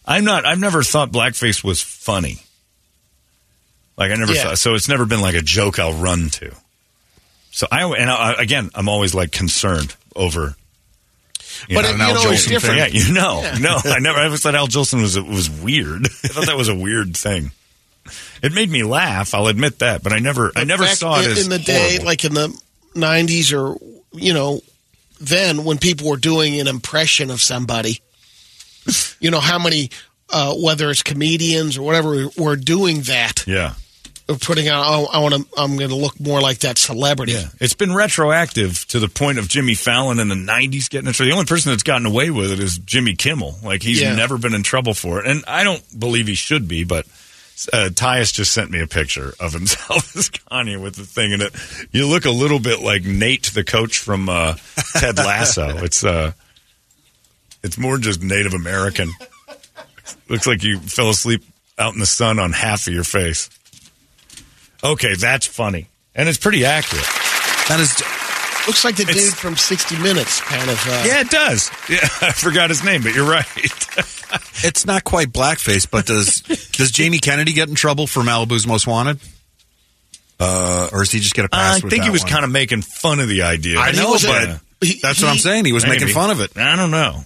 I'm 0.04 0.24
not. 0.24 0.44
I've 0.44 0.58
never 0.60 0.82
thought 0.82 1.10
blackface 1.12 1.64
was 1.64 1.80
funny. 1.80 2.36
Like 3.96 4.10
I 4.12 4.16
never 4.16 4.34
Yeah. 4.34 4.42
thought. 4.44 4.58
So 4.58 4.74
it's 4.74 4.88
never 4.88 5.06
been 5.06 5.22
like 5.22 5.34
a 5.34 5.40
joke 5.42 5.78
I'll 5.78 5.94
run 5.94 6.28
to. 6.30 6.54
So 7.52 7.66
I 7.72 7.84
and 7.84 8.10
I, 8.10 8.34
again, 8.34 8.70
I'm 8.74 8.90
always 8.90 9.14
like 9.14 9.32
concerned 9.32 9.96
over. 10.14 10.56
But 11.68 11.72
know, 11.74 11.80
it- 11.80 11.94
an 11.94 11.98
you 12.00 12.04
Al 12.04 12.14
know, 12.14 12.30
it's 12.32 12.44
Jolson 12.44 12.48
different. 12.50 12.80
thing. 12.82 12.94
Yeah, 12.94 13.00
you 13.06 13.12
know, 13.14 13.40
Yeah. 13.42 13.58
no, 13.60 13.80
I 13.82 13.98
never. 13.98 14.18
I 14.18 14.24
always 14.26 14.42
thought 14.42 14.54
Al 14.54 14.68
Jolson 14.68 15.00
was 15.00 15.18
was 15.18 15.48
weird. 15.48 16.04
I 16.24 16.28
thought 16.28 16.46
that 16.46 16.56
was 16.58 16.68
a 16.68 16.74
weird 16.74 17.16
thing. 17.16 17.50
It 18.42 18.52
made 18.54 18.70
me 18.70 18.82
laugh. 18.82 19.34
I'll 19.34 19.46
admit 19.48 19.78
that, 19.80 20.02
but 20.02 20.12
I 20.12 20.18
never, 20.18 20.52
I 20.56 20.64
never 20.64 20.86
saw 20.86 21.20
it 21.20 21.38
in, 21.38 21.44
in 21.44 21.48
the 21.50 21.58
day, 21.58 21.88
horrible. 21.96 22.04
like 22.06 22.24
in 22.24 22.34
the 22.34 22.60
'90s, 22.94 23.52
or 23.52 23.76
you 24.12 24.32
know, 24.34 24.60
then 25.20 25.64
when 25.64 25.78
people 25.78 26.08
were 26.10 26.16
doing 26.16 26.60
an 26.60 26.68
impression 26.68 27.30
of 27.30 27.40
somebody. 27.40 28.00
You 29.18 29.30
know 29.32 29.40
how 29.40 29.58
many, 29.58 29.90
uh, 30.32 30.54
whether 30.54 30.90
it's 30.90 31.02
comedians 31.02 31.76
or 31.76 31.82
whatever, 31.82 32.28
were 32.38 32.54
doing 32.54 33.00
that. 33.02 33.44
yeah. 33.46 33.74
Or 34.28 34.36
putting 34.36 34.68
out, 34.68 34.84
oh, 34.86 35.06
I 35.12 35.18
want 35.20 35.34
to, 35.34 35.46
I'm 35.56 35.76
going 35.76 35.90
to 35.90 35.96
look 35.96 36.18
more 36.20 36.40
like 36.40 36.58
that 36.58 36.78
celebrity. 36.78 37.32
Yeah, 37.32 37.46
it's 37.60 37.74
been 37.74 37.92
retroactive 37.92 38.84
to 38.88 38.98
the 39.00 39.08
point 39.08 39.38
of 39.38 39.48
Jimmy 39.48 39.74
Fallon 39.74 40.18
in 40.20 40.28
the 40.28 40.34
'90s 40.36 40.88
getting 40.90 41.06
in 41.08 41.12
trouble. 41.14 41.28
The 41.30 41.34
only 41.34 41.46
person 41.46 41.70
that's 41.72 41.82
gotten 41.84 42.06
away 42.06 42.30
with 42.30 42.52
it 42.52 42.60
is 42.60 42.78
Jimmy 42.78 43.14
Kimmel. 43.16 43.56
Like 43.64 43.82
he's 43.82 44.00
Yeah. 44.00 44.14
never 44.14 44.36
been 44.38 44.54
in 44.54 44.62
trouble 44.62 44.94
for 44.94 45.18
it, 45.20 45.26
and 45.26 45.42
I 45.48 45.64
don't 45.64 45.82
believe 45.98 46.26
he 46.28 46.34
should 46.34 46.66
be. 46.68 46.84
But 46.84 47.06
uh, 47.72 47.88
Tyus 47.90 48.32
just 48.32 48.52
sent 48.52 48.70
me 48.70 48.80
a 48.80 48.86
picture 48.86 49.32
of 49.40 49.52
himself 49.52 50.16
as 50.16 50.28
Kanye 50.28 50.80
with 50.80 50.94
the 50.94 51.04
thing 51.04 51.32
in 51.32 51.40
it. 51.40 51.54
You 51.90 52.06
look 52.06 52.24
a 52.24 52.30
little 52.30 52.60
bit 52.60 52.80
like 52.80 53.04
Nate, 53.04 53.50
the 53.54 53.64
coach 53.64 53.98
from 53.98 54.28
uh, 54.28 54.56
Ted 54.94 55.16
Lasso. 55.16 55.78
it's 55.84 56.04
uh, 56.04 56.32
it's 57.62 57.78
more 57.78 57.98
just 57.98 58.22
Native 58.22 58.54
American. 58.54 59.10
Looks 60.28 60.46
like 60.46 60.62
you 60.62 60.78
fell 60.78 61.10
asleep 61.10 61.44
out 61.78 61.94
in 61.94 62.00
the 62.00 62.06
sun 62.06 62.38
on 62.38 62.52
half 62.52 62.86
of 62.86 62.92
your 62.92 63.04
face. 63.04 63.50
Okay, 64.84 65.14
that's 65.14 65.46
funny, 65.46 65.88
and 66.14 66.28
it's 66.28 66.38
pretty 66.38 66.64
accurate. 66.64 67.06
That 67.68 67.80
is 67.80 68.25
Looks 68.66 68.84
like 68.84 68.96
the 68.96 69.02
It's- 69.02 69.16
dude 69.30 69.34
from 69.34 69.56
60 69.56 69.96
Minutes, 69.98 70.40
kind 70.40 70.68
of. 70.70 70.78
Uh, 70.86 71.02
Yeah, 71.06 71.20
it 71.20 71.30
does. 71.30 71.70
Yeah, 71.88 71.98
I 72.20 72.32
forgot 72.32 72.68
his 72.70 72.82
name, 72.84 73.02
but 73.02 73.14
you're 73.14 73.28
right. 73.28 73.46
it's 74.64 74.84
not 74.84 75.04
quite 75.04 75.28
blackface, 75.28 75.88
but 75.90 76.06
does 76.06 76.40
does 76.72 76.90
Jamie 76.90 77.18
Kennedy 77.18 77.52
get 77.52 77.68
in 77.68 77.74
trouble 77.76 78.06
for 78.06 78.20
Malibu's 78.20 78.66
Most 78.66 78.86
Wanted? 78.86 79.20
Uh, 80.38 80.88
or 80.92 80.98
does 81.00 81.12
he 81.12 81.20
just 81.20 81.34
get 81.34 81.44
a 81.44 81.48
pass? 81.48 81.80
I 81.80 81.84
with 81.84 81.90
think 81.92 82.04
he 82.04 82.10
was 82.10 82.22
one? 82.22 82.30
kind 82.32 82.44
of 82.44 82.50
making 82.50 82.82
fun 82.82 83.20
of 83.20 83.28
the 83.28 83.42
idea. 83.42 83.78
I 83.78 83.92
know, 83.92 84.10
was 84.10 84.24
a- 84.24 84.60
but 84.80 84.86
he- 84.86 84.98
that's 85.00 85.22
what 85.22 85.30
I'm 85.30 85.38
saying. 85.38 85.64
He 85.64 85.72
was 85.72 85.86
making 85.86 86.08
fun 86.08 86.30
of 86.30 86.40
it. 86.40 86.56
I 86.58 86.76
don't 86.76 86.90
know. 86.90 87.24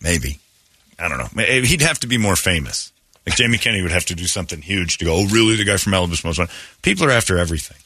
Maybe. 0.00 0.38
I 0.98 1.08
don't 1.08 1.18
know. 1.18 1.28
May- 1.34 1.64
He'd 1.64 1.80
have 1.82 1.98
to 2.00 2.06
be 2.06 2.18
more 2.18 2.36
famous. 2.36 2.92
Like 3.26 3.36
Jamie 3.36 3.58
Kennedy 3.58 3.82
would 3.82 3.90
have 3.92 4.04
to 4.06 4.14
do 4.14 4.26
something 4.26 4.60
huge 4.60 4.98
to 4.98 5.04
go, 5.06 5.14
oh, 5.16 5.26
really? 5.28 5.56
The 5.56 5.64
guy 5.64 5.76
from 5.78 5.92
Malibu's 5.94 6.22
Most 6.22 6.38
Wanted? 6.38 6.52
People 6.82 7.06
are 7.06 7.10
after 7.10 7.38
everything. 7.38 7.78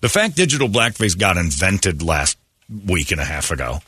The 0.00 0.08
fact 0.08 0.36
digital 0.36 0.68
blackface 0.68 1.18
got 1.18 1.36
invented 1.36 2.02
last 2.02 2.38
week 2.86 3.12
and 3.12 3.20
a 3.20 3.24
half 3.24 3.50
ago 3.50 3.78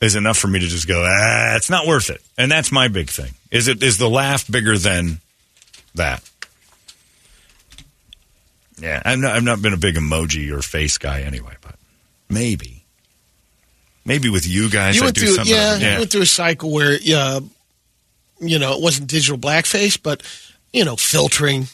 is 0.00 0.14
enough 0.14 0.38
for 0.38 0.48
me 0.48 0.60
to 0.60 0.66
just 0.66 0.88
go, 0.88 1.04
ah, 1.06 1.56
it's 1.56 1.68
not 1.70 1.86
worth 1.86 2.10
it. 2.10 2.22
And 2.38 2.50
that's 2.50 2.72
my 2.72 2.88
big 2.88 3.10
thing. 3.10 3.32
Is 3.50 3.68
it 3.68 3.82
is 3.82 3.98
the 3.98 4.08
laugh 4.08 4.50
bigger 4.50 4.78
than 4.78 5.20
that? 5.94 6.22
Yeah, 8.78 9.02
I've 9.04 9.18
not, 9.18 9.36
I've 9.36 9.44
not 9.44 9.60
been 9.60 9.74
a 9.74 9.78
big 9.78 9.96
emoji 9.96 10.50
or 10.52 10.62
face 10.62 10.96
guy 10.96 11.20
anyway, 11.20 11.54
but 11.60 11.74
maybe, 12.30 12.84
maybe 14.06 14.30
with 14.30 14.48
you 14.48 14.70
guys, 14.70 14.96
you 14.96 15.02
I 15.02 15.06
went 15.06 15.16
do 15.16 15.26
through, 15.26 15.34
something. 15.34 15.54
yeah, 15.54 15.76
yeah. 15.76 15.92
you 15.92 15.98
went 15.98 16.10
through 16.10 16.22
a 16.22 16.26
cycle 16.26 16.70
where, 16.72 16.98
uh, 17.14 17.40
you 18.40 18.58
know, 18.58 18.72
it 18.72 18.82
wasn't 18.82 19.10
digital 19.10 19.36
blackface, 19.36 20.00
but 20.02 20.22
you 20.72 20.84
know, 20.84 20.96
filtering. 20.96 21.66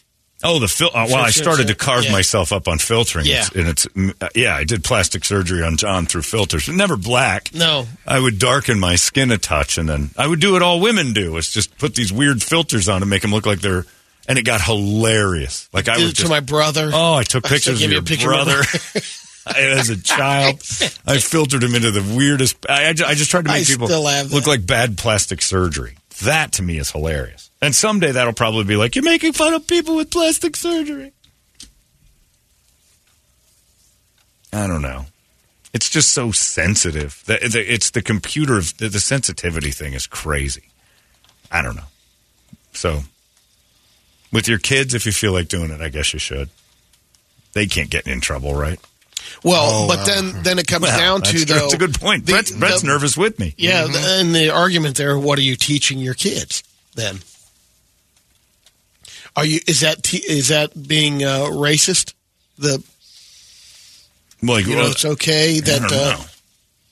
Oh, 0.47 0.59
the 0.59 0.69
fil- 0.69 0.91
uh, 0.95 1.07
well, 1.09 1.17
I 1.17 1.31
started 1.31 1.69
to 1.69 1.75
carve 1.75 2.05
Yeah. 2.05 2.13
myself 2.13 2.53
up 2.53 2.69
on 2.69 2.79
filtering. 2.79 3.27
Yeah. 3.27 3.41
It's, 3.47 3.51
and 3.57 3.69
it's 3.69 3.87
uh, 4.23 4.29
yeah, 4.35 4.55
I 4.57 4.65
did 4.65 4.85
plastic 4.85 5.25
surgery 5.25 5.63
on 5.63 5.77
John 5.77 6.07
through 6.07 6.23
filters. 6.23 6.69
Never 6.69 6.97
black. 6.97 7.53
No, 7.55 7.87
I 8.07 8.21
would 8.21 8.39
darken 8.39 8.79
my 8.79 8.97
skin 8.97 9.31
a 9.31 9.39
touch, 9.39 9.79
and 9.79 9.89
then 9.89 10.11
I 10.17 10.27
would 10.27 10.41
do 10.41 10.53
what 10.53 10.63
all 10.63 10.81
women 10.81 11.13
do: 11.13 11.37
is 11.37 11.51
just 11.51 11.77
put 11.79 11.95
these 11.95 12.13
weird 12.13 12.43
filters 12.43 12.89
on 12.89 13.01
to 13.01 13.07
make 13.07 13.23
them 13.23 13.33
look 13.33 13.47
like 13.47 13.61
they're. 13.61 13.85
And 14.29 14.39
it 14.41 14.43
got 14.43 14.61
hilarious. 14.61 15.69
Like 15.73 15.89
I 15.89 15.99
was 15.99 16.15
to 16.15 16.29
my 16.29 16.41
brother. 16.41 16.91
Oh, 16.93 17.15
I 17.15 17.23
took 17.23 17.47
I 17.47 17.49
pictures 17.51 17.81
of 17.83 17.93
your 17.93 18.03
picture 18.03 18.27
brother. 18.27 18.61
As 19.47 19.91
a 19.91 19.97
child, 20.03 20.57
I 21.07 21.19
filtered 21.19 21.63
him 21.63 21.77
into 21.77 21.93
the 21.93 22.03
weirdest. 22.17 22.57
I, 22.69 22.89
I 22.89 22.93
ju- 22.93 23.05
I 23.07 23.15
just 23.15 23.31
tried 23.31 23.45
to 23.45 23.53
make 23.53 23.63
I 23.63 23.65
people 23.65 23.87
look 23.87 24.47
like 24.49 24.67
bad 24.67 24.99
plastic 24.99 25.41
surgery. 25.41 25.97
That 26.23 26.53
to 26.53 26.63
me 26.63 26.79
is 26.79 26.91
hilarious. 26.91 27.51
And 27.61 27.75
someday 27.75 28.13
that'll 28.13 28.33
probably 28.33 28.65
be 28.65 28.77
like 28.77 28.95
you're 28.95 29.05
making 29.05 29.33
fun 29.33 29.55
of 29.55 29.67
people 29.67 29.97
with 29.97 30.11
plastic 30.11 30.57
surgery. 30.57 31.13
I 34.53 34.67
don't 34.67 34.83
know. 34.83 35.07
It's 35.75 35.91
just 35.91 36.13
so 36.13 36.31
sensitive. 36.33 37.23
It's 37.29 37.91
the 37.91 38.01
computer. 38.01 38.61
The 38.61 39.01
sensitivity 39.01 39.71
thing 39.73 39.93
is 39.93 40.07
crazy. 40.07 40.71
I 41.51 41.61
don't 41.61 41.77
know. 41.77 41.83
So, 42.73 43.01
with 44.33 44.49
your 44.49 44.59
kids, 44.59 44.95
if 44.95 45.05
you 45.05 45.13
feel 45.13 45.33
like 45.33 45.49
doing 45.49 45.71
it, 45.71 45.83
I 45.83 45.91
guess 45.91 46.15
you 46.15 46.19
should. 46.19 46.49
They 47.53 47.67
can't 47.67 47.91
get 47.91 48.07
in 48.07 48.23
trouble, 48.23 48.55
right? 48.55 48.81
Well, 49.45 49.87
but 49.89 50.05
then 50.07 50.43
then 50.43 50.59
it 50.59 50.67
comes 50.67 50.83
Well, 50.83 50.99
down 50.99 51.23
to 51.23 51.45
though. 51.45 51.55
That's 51.55 51.75
a 51.75 51.79
good 51.79 51.99
point. 51.99 52.27
the- 52.27 52.33
Brett's, 52.33 52.51
Brett's 52.53 52.81
the- 52.83 52.87
nervous 52.89 53.17
with 53.17 53.39
me. 53.39 53.55
Yeah, 53.57 53.87
the- 53.87 53.99
and 54.21 54.35
the 54.35 54.51
argument 54.51 54.97
there. 54.97 55.19
What 55.19 55.39
are 55.39 55.43
you 55.43 55.57
teaching 55.57 55.99
your 55.99 56.15
kids 56.15 56.63
then? 56.95 57.21
Are 59.37 59.45
you 59.45 59.61
is 59.67 59.81
that 59.81 60.03
te- 60.03 60.19
is 60.27 60.49
that 60.49 60.89
being 60.89 61.23
uh, 61.23 61.47
racist? 61.51 62.15
The 62.59 62.83
Like, 64.43 64.67
you 64.67 64.75
know 64.75 64.83
well, 64.83 64.91
it's 64.93 65.05
okay 65.05 65.59
I 65.59 65.61
that 65.61 65.81
don't 65.83 65.93
uh, 65.93 66.11
know. 66.17 66.25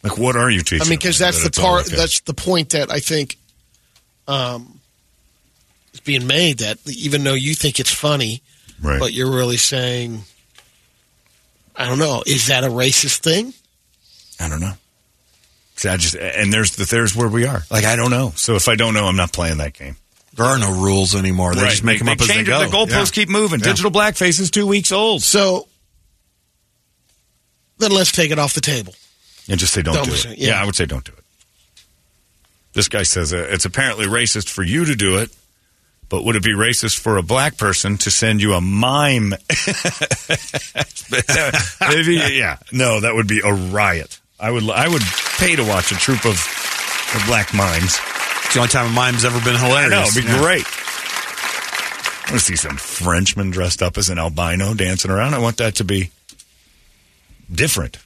Like, 0.03 0.19
what 0.19 0.37
are 0.37 0.51
you 0.51 0.61
teaching? 0.61 0.83
I 0.87 0.91
mean 0.91 0.99
because 0.99 1.19
that's 1.19 1.43
That 1.43 1.55
the 1.55 1.61
part 1.63 1.87
okay. 1.87 1.97
that's 1.97 2.21
the 2.21 2.35
point 2.35 2.71
that 2.71 2.91
I 2.93 3.01
think 3.01 3.39
um, 4.29 4.81
is 5.95 6.01
being 6.01 6.27
made 6.27 6.59
that 6.59 6.79
even 6.87 7.25
though 7.25 7.33
you 7.35 7.55
think 7.55 7.81
it's 7.81 7.93
funny, 7.93 8.43
right. 8.83 9.01
but 9.01 9.15
you're 9.15 9.31
really 9.35 9.57
saying, 9.57 10.25
I 11.77 11.87
don't 11.89 11.99
know, 11.99 12.23
is 12.27 12.47
that 12.49 12.63
a 12.65 12.69
racist 12.69 13.19
thing? 13.19 13.53
I 14.41 14.49
don't 14.49 14.61
know. 14.61 14.73
See, 15.77 15.89
I 15.89 15.97
just 15.97 16.15
and 16.15 16.53
there's 16.53 16.77
the 16.77 16.85
there's 16.85 17.17
where 17.17 17.29
we 17.29 17.47
are. 17.47 17.63
Like, 17.71 17.85
I 17.85 17.97
don't 17.97 18.11
know. 18.11 18.33
So 18.37 18.55
if 18.55 18.69
I 18.69 18.77
don't 18.77 18.95
know, 18.95 19.07
I'm 19.07 19.17
not 19.17 19.33
playing 19.33 19.59
that 19.59 19.75
game. 19.75 19.97
There 20.35 20.47
are 20.47 20.59
no 20.59 20.73
rules 20.83 21.15
anymore. 21.15 21.55
They 21.55 21.63
just 21.63 21.85
make 21.85 21.99
them 21.99 22.09
up 22.09 22.21
as 22.21 22.27
they 22.29 22.35
change 22.35 22.47
go. 22.49 22.59
The 22.61 22.67
goalposts 22.67 23.17
Yeah. 23.17 23.23
keep 23.25 23.29
moving. 23.29 23.61
Yeah. 23.61 23.67
Digital 23.67 23.91
blackface 23.91 24.41
is 24.41 24.51
two 24.51 24.67
weeks 24.67 24.93
old. 24.93 25.23
So 25.23 25.69
then 27.79 27.91
let's 27.91 28.13
take 28.13 28.31
it 28.31 28.39
off 28.39 28.55
the 28.55 28.61
table. 28.61 28.95
And 29.49 29.59
just 29.61 29.73
say 29.75 29.83
don't, 29.83 29.95
Don't 29.95 30.05
do 30.07 30.17
say- 30.17 30.33
it. 30.33 30.39
yeah. 30.39 30.49
Yeah. 30.51 30.63
I 30.63 30.65
would 30.65 30.75
say 30.77 30.87
don't 30.87 31.05
do 31.05 31.13
it. 31.13 31.25
This 32.73 32.89
guy 32.89 33.03
says 33.05 33.33
uh, 33.33 33.47
it's 33.51 33.65
apparently 33.65 34.07
racist 34.07 34.49
for 34.49 34.63
you 34.65 34.85
to 34.87 34.95
do 34.97 35.19
it, 35.19 35.31
but 36.15 36.25
would 36.25 36.37
it 36.37 36.45
be 36.45 36.53
racist 36.53 37.01
for 37.01 37.17
a 37.17 37.25
black 37.25 37.57
person 37.59 37.99
to 37.99 38.09
send 38.09 38.41
you 38.41 38.53
a 38.55 38.61
mime? 38.61 39.31
Maybe, 41.81 42.15
yeah. 42.37 42.59
No, 42.71 43.01
that 43.01 43.13
would 43.17 43.27
be 43.27 43.41
a 43.45 43.53
riot. 43.53 44.21
I 44.39 44.53
would, 44.53 44.69
I 44.71 44.87
would 44.87 45.03
pay 45.39 45.57
to 45.57 45.65
watch 45.65 45.91
a 45.91 45.97
troupe 45.97 46.25
of, 46.25 46.35
of 47.15 47.23
black 47.27 47.53
mimes. 47.53 47.99
It's 48.45 48.55
the 48.55 48.61
only 48.61 48.71
time 48.71 48.87
a 48.87 48.95
mime's 48.95 49.25
ever 49.25 49.41
been 49.45 49.59
hilarious. 49.59 49.91
Know, 49.91 50.03
it'd 50.03 50.25
be 50.25 50.31
Yeah. 50.31 50.39
great. 50.41 50.65
I 50.67 52.31
want 52.31 52.41
to 52.41 52.47
see 52.47 52.55
some 52.57 52.77
Frenchman 52.77 53.51
dressed 53.51 53.83
up 53.83 53.99
as 53.99 54.09
an 54.09 54.19
albino 54.21 54.73
dancing 54.75 55.11
around. 55.11 55.35
I 55.35 55.39
want 55.41 55.57
that 55.59 55.75
to 55.77 55.85
be 55.85 56.11
different. 57.53 57.99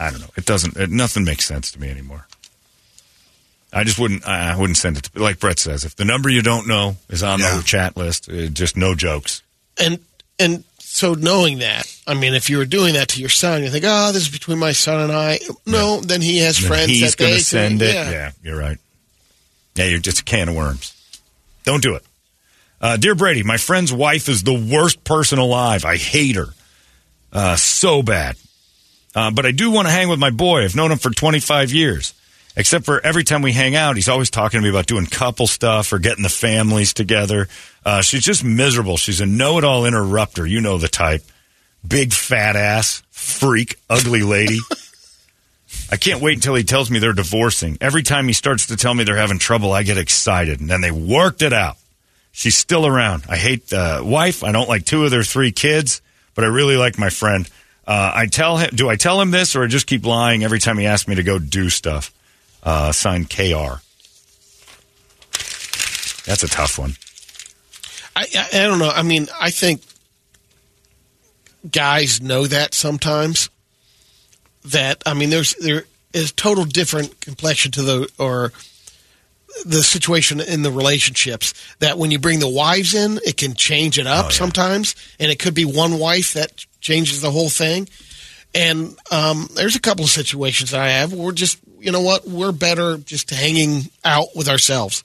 I 0.00 0.10
don't 0.10 0.20
know. 0.20 0.30
It 0.36 0.46
doesn't. 0.46 0.76
It, 0.76 0.90
nothing 0.90 1.22
makes 1.24 1.44
sense 1.46 1.70
to 1.72 1.80
me 1.80 1.90
anymore. 1.90 2.26
I 3.72 3.84
just 3.84 3.98
wouldn't. 3.98 4.26
I 4.26 4.52
I 4.52 4.56
wouldn't 4.56 4.76
send 4.78 4.96
it. 4.98 5.04
to 5.04 5.22
Like 5.22 5.38
Brett 5.40 5.58
says, 5.58 5.84
if 5.84 5.94
the 5.96 6.04
number 6.04 6.28
you 6.30 6.42
don't 6.42 6.66
know 6.66 6.96
is 7.10 7.22
on 7.22 7.40
Yeah. 7.40 7.56
the 7.56 7.62
chat 7.62 7.96
list, 7.96 8.28
uh, 8.30 8.46
just 8.46 8.76
no 8.76 8.94
jokes. 8.94 9.42
and 9.78 9.98
and 10.38 10.64
so 10.78 11.14
knowing 11.14 11.58
that, 11.58 11.86
I 12.06 12.14
mean, 12.14 12.34
if 12.34 12.48
you 12.50 12.58
were 12.58 12.64
doing 12.64 12.94
that 12.94 13.08
to 13.08 13.20
your 13.20 13.28
son, 13.28 13.62
you 13.62 13.70
think, 13.70 13.84
oh, 13.86 14.10
this 14.12 14.22
is 14.22 14.28
between 14.30 14.58
my 14.58 14.72
son 14.72 15.00
and 15.00 15.12
I. 15.12 15.38
No, 15.66 16.00
then 16.00 16.20
he 16.22 16.38
has 16.38 16.58
Then 16.58 16.68
friends 16.68 16.90
he's 16.90 17.10
that 17.14 17.18
they 17.18 17.24
going 17.26 17.38
to 17.38 17.44
send 17.44 17.82
it. 17.82 17.94
Yeah. 17.94 18.10
Yeah. 18.10 18.30
you're 18.42 18.58
right. 18.58 18.78
Yeah, 19.74 19.84
you're 19.84 19.98
just 20.00 20.20
a 20.20 20.24
can 20.24 20.48
of 20.48 20.56
worms. 20.56 20.94
Don't 21.64 21.82
do 21.82 21.94
it. 21.94 22.04
Uh, 22.80 22.96
Dear 22.96 23.14
Brady, 23.14 23.42
my 23.42 23.58
friend's 23.58 23.92
wife 23.92 24.28
is 24.28 24.42
the 24.42 24.54
worst 24.54 25.04
person 25.04 25.38
alive. 25.38 25.84
I 25.84 25.96
hate 25.98 26.36
her 26.36 26.48
uh, 27.32 27.56
so 27.56 28.02
bad. 28.02 28.36
Uh, 29.14 29.30
but 29.30 29.44
I 29.46 29.50
do 29.52 29.70
want 29.70 29.86
to 29.88 29.92
hang 29.92 30.08
with 30.08 30.18
my 30.18 30.30
boy. 30.30 30.64
I've 30.64 30.74
known 30.76 30.90
him 30.92 30.98
for 30.98 31.10
25 31.10 31.72
years. 31.72 32.12
Except 32.58 32.84
for 32.84 33.00
every 33.00 33.22
time 33.22 33.42
we 33.42 33.52
hang 33.52 33.76
out, 33.76 33.94
he's 33.94 34.08
always 34.08 34.30
talking 34.30 34.58
to 34.58 34.64
me 34.64 34.68
about 34.68 34.86
doing 34.86 35.06
couple 35.06 35.46
stuff 35.46 35.92
or 35.92 36.00
getting 36.00 36.24
the 36.24 36.28
families 36.28 36.92
together. 36.92 37.46
Uh, 37.86 38.02
she's 38.02 38.24
just 38.24 38.42
miserable. 38.42 38.96
She's 38.96 39.20
a 39.20 39.26
know 39.26 39.58
it 39.58 39.64
all 39.64 39.86
interrupter. 39.86 40.44
You 40.44 40.60
know 40.60 40.76
the 40.76 40.88
type. 40.88 41.22
Big 41.86 42.12
fat 42.12 42.56
ass, 42.56 43.04
freak, 43.10 43.76
ugly 43.88 44.22
lady. 44.22 44.58
I 45.92 45.96
can't 45.96 46.20
wait 46.20 46.34
until 46.34 46.56
he 46.56 46.64
tells 46.64 46.90
me 46.90 46.98
they're 46.98 47.12
divorcing. 47.12 47.78
Every 47.80 48.02
time 48.02 48.26
he 48.26 48.32
starts 48.32 48.66
to 48.66 48.76
tell 48.76 48.92
me 48.92 49.04
they're 49.04 49.16
having 49.16 49.38
trouble, 49.38 49.72
I 49.72 49.84
get 49.84 49.96
excited. 49.96 50.58
And 50.58 50.68
then 50.68 50.80
they 50.80 50.90
worked 50.90 51.42
it 51.42 51.52
out. 51.52 51.76
She's 52.32 52.56
still 52.58 52.88
around. 52.88 53.22
I 53.28 53.36
hate 53.36 53.68
the 53.68 54.02
wife. 54.04 54.42
I 54.42 54.50
don't 54.50 54.68
like 54.68 54.84
two 54.84 55.04
of 55.04 55.12
their 55.12 55.22
three 55.22 55.52
kids, 55.52 56.02
but 56.34 56.42
I 56.42 56.48
really 56.48 56.76
like 56.76 56.98
my 56.98 57.10
friend. 57.10 57.48
Uh, 57.86 58.10
I 58.16 58.26
tell 58.26 58.56
him, 58.56 58.70
do 58.74 58.88
I 58.88 58.96
tell 58.96 59.20
him 59.20 59.30
this 59.30 59.54
or 59.54 59.62
I 59.62 59.68
just 59.68 59.86
keep 59.86 60.04
lying 60.04 60.42
every 60.42 60.58
time 60.58 60.76
he 60.76 60.86
asks 60.86 61.06
me 61.06 61.14
to 61.14 61.22
go 61.22 61.38
do 61.38 61.70
stuff? 61.70 62.12
Uh, 62.62 62.92
signed 62.92 63.30
KR. 63.30 63.80
That's 66.26 66.42
a 66.42 66.48
tough 66.48 66.78
one. 66.78 66.94
I, 68.14 68.26
I 68.36 68.62
I 68.64 68.66
don't 68.66 68.78
know. 68.78 68.90
I 68.90 69.02
mean, 69.02 69.28
I 69.40 69.50
think 69.50 69.80
guys 71.70 72.20
know 72.20 72.46
that 72.46 72.74
sometimes. 72.74 73.50
That 74.64 75.02
I 75.06 75.14
mean, 75.14 75.30
there's 75.30 75.54
there 75.54 75.84
is 76.12 76.32
total 76.32 76.64
different 76.64 77.20
complexion 77.20 77.70
to 77.72 77.82
the 77.82 78.08
or 78.18 78.52
the 79.64 79.82
situation 79.82 80.40
in 80.40 80.62
the 80.62 80.70
relationships. 80.70 81.54
That 81.78 81.96
when 81.96 82.10
you 82.10 82.18
bring 82.18 82.40
the 82.40 82.48
wives 82.48 82.92
in, 82.94 83.18
it 83.24 83.36
can 83.38 83.54
change 83.54 83.98
it 83.98 84.06
up 84.06 84.26
Oh, 84.26 84.28
yeah. 84.28 84.32
sometimes, 84.34 84.94
and 85.18 85.30
it 85.30 85.38
could 85.38 85.54
be 85.54 85.64
one 85.64 85.98
wife 85.98 86.34
that 86.34 86.66
changes 86.80 87.20
the 87.22 87.30
whole 87.30 87.48
thing. 87.48 87.88
And 88.54 88.96
um, 89.10 89.48
there's 89.54 89.76
a 89.76 89.80
couple 89.80 90.04
of 90.04 90.10
situations 90.10 90.70
that 90.72 90.80
I 90.80 90.90
have. 90.90 91.12
Where 91.12 91.32
just, 91.32 91.58
you 91.80 91.92
know 91.92 92.00
what, 92.02 92.26
we're 92.26 92.52
better 92.52 92.96
just 92.98 93.30
hanging 93.30 93.90
out 94.04 94.28
with 94.34 94.48
ourselves. 94.48 95.02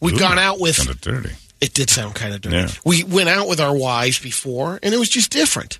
We've 0.00 0.14
Ooh, 0.14 0.18
gone 0.18 0.38
out 0.38 0.60
with 0.60 0.76
Kind 0.76 0.90
of 0.90 1.00
dirty. 1.00 1.30
it 1.60 1.72
did 1.74 1.88
sound 1.90 2.14
kind 2.14 2.34
of 2.34 2.40
dirty. 2.42 2.56
Yeah. 2.56 2.68
We 2.84 3.04
went 3.04 3.28
out 3.28 3.48
with 3.48 3.60
our 3.60 3.74
wives 3.74 4.18
before, 4.18 4.78
and 4.82 4.92
it 4.94 4.98
was 4.98 5.08
just 5.08 5.30
different. 5.30 5.78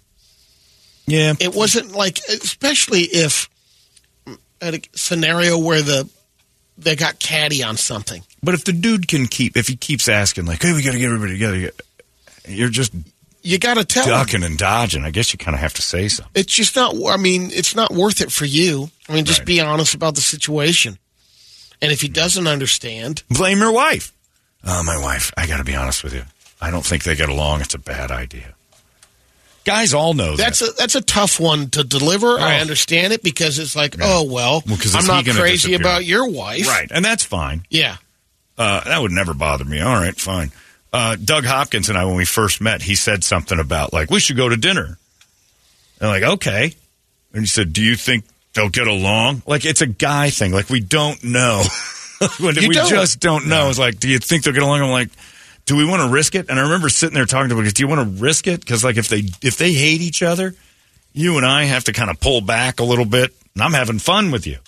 Yeah. 1.07 1.35
It 1.41 1.55
wasn't 1.55 1.93
like, 1.93 2.19
especially 2.29 3.03
if 3.03 3.49
at 4.61 4.75
a 4.75 4.81
scenario 4.95 5.59
where 5.59 5.83
the 5.83 6.09
they 6.79 6.97
got 6.97 7.19
catty 7.19 7.63
on 7.63 7.77
something. 7.77 8.23
But 8.43 8.55
if 8.55 8.65
the 8.65 8.73
dude 8.73 9.07
can 9.07 9.27
keep, 9.27 9.57
if 9.57 9.69
he 9.69 9.77
keeps 9.77 10.09
asking, 10.09 10.47
like, 10.47 10.63
hey, 10.63 10.73
we 10.73 10.83
got 10.83 10.93
to 10.93 10.99
get 10.99 11.07
everybody 11.07 11.33
together, 11.35 11.71
you're 12.49 12.69
just 12.71 12.93
You 13.43 13.59
got 13.59 13.75
to 13.75 13.85
tell. 13.85 14.07
ducking 14.07 14.43
and 14.43 14.57
dodging. 14.59 15.05
I 15.05 15.11
guess 15.11 15.33
you 15.33 15.39
kind 15.39 15.55
of 15.55 15.61
have 15.61 15.75
to 15.75 15.83
say 15.83 16.09
something. 16.09 16.33
It's 16.35 16.53
just 16.53 16.75
not. 16.77 16.95
I 17.09 17.17
mean, 17.17 17.51
it's 17.53 17.77
not 17.77 17.93
worth 17.93 18.21
it 18.23 18.33
for 18.33 18.45
you. 18.47 18.91
I 19.09 19.13
mean, 19.15 19.25
just 19.25 19.41
Right. 19.41 19.47
be 19.47 19.61
honest 19.61 19.95
about 19.95 20.15
the 20.15 20.21
situation. 20.21 20.99
And 21.83 21.93
if 21.93 22.01
he 22.01 22.09
doesn't 22.09 22.47
understand, 22.47 23.23
Blame 23.31 23.59
your 23.59 23.73
wife. 23.73 24.13
Oh, 24.65 24.83
my 24.83 24.97
wife. 24.97 25.33
I 25.37 25.47
got 25.47 25.59
to 25.59 25.65
be 25.65 25.75
honest 25.75 26.03
with 26.03 26.15
you. 26.15 26.25
I 26.61 26.71
don't 26.71 26.85
think 26.87 27.03
they 27.05 27.15
get 27.15 27.29
along. 27.29 27.61
It's 27.61 27.75
a 27.75 27.79
bad 27.79 28.11
idea. 28.11 28.55
Guys 29.65 29.95
all 29.95 30.13
know 30.13 30.37
that's 30.37 30.59
that. 30.61 30.71
a 30.71 30.73
that's 30.73 30.95
a 30.95 31.01
tough 31.01 31.41
one 31.41 31.71
to 31.71 31.83
deliver. 31.85 32.39
I 32.39 32.61
understand 32.61 33.15
it 33.15 33.23
because 33.23 33.59
it's 33.59 33.75
like, 33.75 33.97
oh 34.01 34.23
well, 34.25 34.63
Well, 34.67 34.79
I'm 34.95 35.07
not 35.07 35.25
crazy 35.25 35.69
disappear? 35.71 35.77
about 35.77 36.05
your 36.05 36.29
wife, 36.29 36.67
right, 36.69 36.87
and 36.91 37.03
that's 37.03 37.25
fine. 37.25 37.65
Yeah, 37.71 37.97
Uh, 38.59 38.85
that 38.85 39.01
would 39.01 39.11
never 39.13 39.33
bother 39.33 39.65
me. 39.65 39.81
All 39.81 39.95
right, 39.97 40.15
fine. 40.21 40.53
Uh, 40.93 41.17
Doug 41.17 41.47
Hopkins 41.47 41.89
and 41.89 41.97
I, 41.97 42.05
when 42.05 42.15
we 42.15 42.27
first 42.27 42.61
met, 42.61 42.83
he 42.83 42.95
said 42.95 43.25
something 43.25 43.59
about 43.59 43.95
like 43.95 44.11
we 44.11 44.21
should 44.21 44.37
go 44.37 44.51
to 44.51 44.57
dinner. 44.57 44.99
And 45.99 46.11
like, 46.11 46.23
okay. 46.25 46.75
And 47.33 47.41
he 47.43 47.47
said, 47.47 47.73
"Do 47.73 47.81
you 47.83 47.97
think 47.97 48.25
they'll 48.55 48.69
get 48.71 48.87
along?" 48.87 49.43
Like 49.47 49.65
it's 49.65 49.81
a 49.81 49.87
guy 49.87 50.31
thing. 50.31 50.53
Like 50.53 50.71
we 50.71 50.81
don't 50.81 51.23
know. 51.23 51.63
we 52.41 52.53
don't. 52.53 52.89
just 52.89 53.21
don't 53.21 53.47
know. 53.49 53.69
It's 53.69 53.79
like, 53.79 53.99
do 53.99 54.09
you 54.09 54.19
think 54.19 54.45
they'll 54.45 54.55
get 54.55 54.63
along? 54.63 54.83
I'm 54.83 54.91
like, 54.91 55.11
do 55.67 55.77
we 55.77 55.85
want 55.85 56.03
to 56.03 56.09
risk 56.09 56.35
it? 56.35 56.49
And 56.49 56.59
I 56.59 56.63
remember 56.63 56.89
sitting 56.89 57.15
there 57.15 57.27
talking 57.27 57.49
to 57.51 57.59
him. 57.59 57.65
Do 57.65 57.83
you 57.83 57.89
want 57.89 58.01
to 58.01 58.23
risk 58.23 58.47
it? 58.47 58.61
Because 58.61 58.85
like 58.85 58.97
if 58.97 59.09
they 59.09 59.23
if 59.43 59.57
they 59.57 59.73
hate 59.73 60.01
each 60.01 60.23
other, 60.23 60.55
you 61.13 61.37
and 61.37 61.47
I 61.47 61.65
have 61.65 61.85
to 61.85 61.93
kind 61.93 62.11
of 62.11 62.21
pull 62.21 62.41
back 62.41 62.81
a 62.81 62.85
little 62.85 63.05
bit. 63.05 63.35
And 63.55 63.63
I'm 63.63 63.73
having 63.73 63.99
fun 63.99 64.31
with 64.31 64.47
you. 64.47 64.59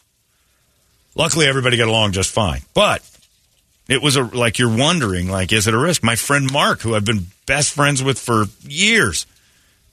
Luckily, 1.14 1.46
everybody 1.46 1.77
got 1.77 1.88
along 1.88 2.12
just 2.12 2.31
fine. 2.31 2.61
But 2.75 3.03
it 3.88 4.03
was 4.03 4.16
a 4.16 4.22
like 4.22 4.59
you're 4.59 4.75
wondering 4.75 5.29
like 5.29 5.53
is 5.53 5.66
it 5.66 5.75
a 5.75 5.79
risk 5.79 6.03
my 6.03 6.16
friend 6.16 6.53
mark 6.53 6.81
who 6.81 6.94
i've 6.94 7.05
been 7.05 7.27
best 7.46 7.72
friends 7.72 8.03
with 8.03 8.18
for 8.18 8.46
years 8.62 9.27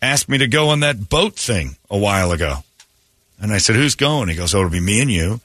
asked 0.02 0.28
me 0.28 0.38
to 0.38 0.48
go 0.48 0.70
on 0.70 0.80
that 0.82 1.10
boat 1.10 1.36
thing 1.36 1.76
a 1.90 1.98
while 1.98 2.32
ago 2.32 2.58
and 3.42 3.52
i 3.54 3.58
said 3.58 3.76
who's 3.76 3.96
going 3.96 4.30
he 4.30 4.36
goes 4.36 4.54
oh 4.56 4.60
it'll 4.60 4.70
be 4.70 4.80
me 4.80 5.02
and 5.02 5.12
you 5.12 5.40